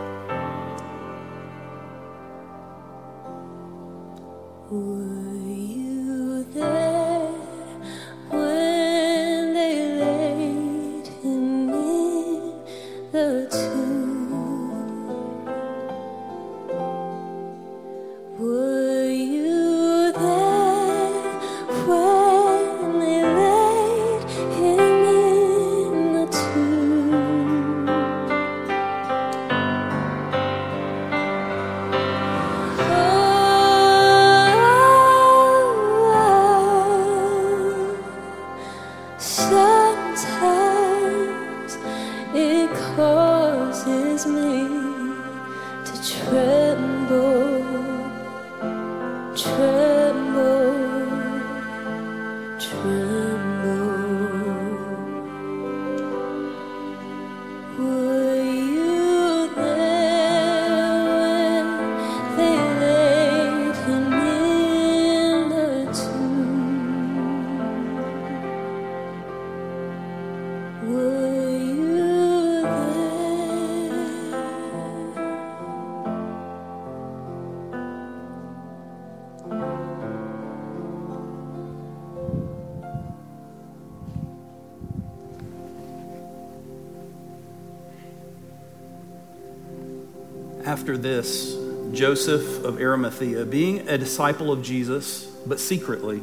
[90.86, 91.58] After this,
[91.94, 96.22] Joseph of Arimathea, being a disciple of Jesus, but secretly,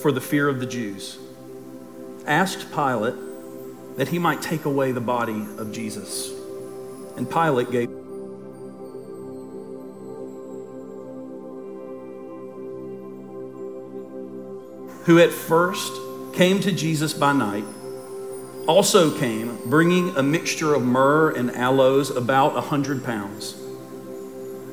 [0.00, 1.18] for the fear of the Jews,
[2.26, 3.16] asked Pilate
[3.98, 6.32] that he might take away the body of Jesus.
[7.18, 7.90] And Pilate gave.
[15.04, 15.92] Who at first
[16.32, 17.64] came to Jesus by night
[18.70, 23.56] also came bringing a mixture of myrrh and aloes, about a hundred pounds.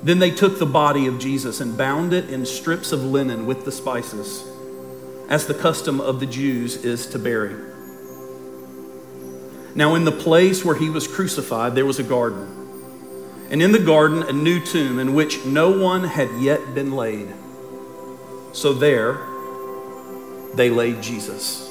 [0.04, 3.66] Then they took the body of Jesus and bound it in strips of linen with
[3.66, 4.44] the spices,
[5.30, 7.56] as the custom of the Jews is to bury.
[9.74, 12.48] Now, in the place where he was crucified, there was a garden.
[13.50, 17.34] And in the garden, a new tomb in which no one had yet been laid.
[18.54, 19.20] So there
[20.54, 21.67] they laid Jesus.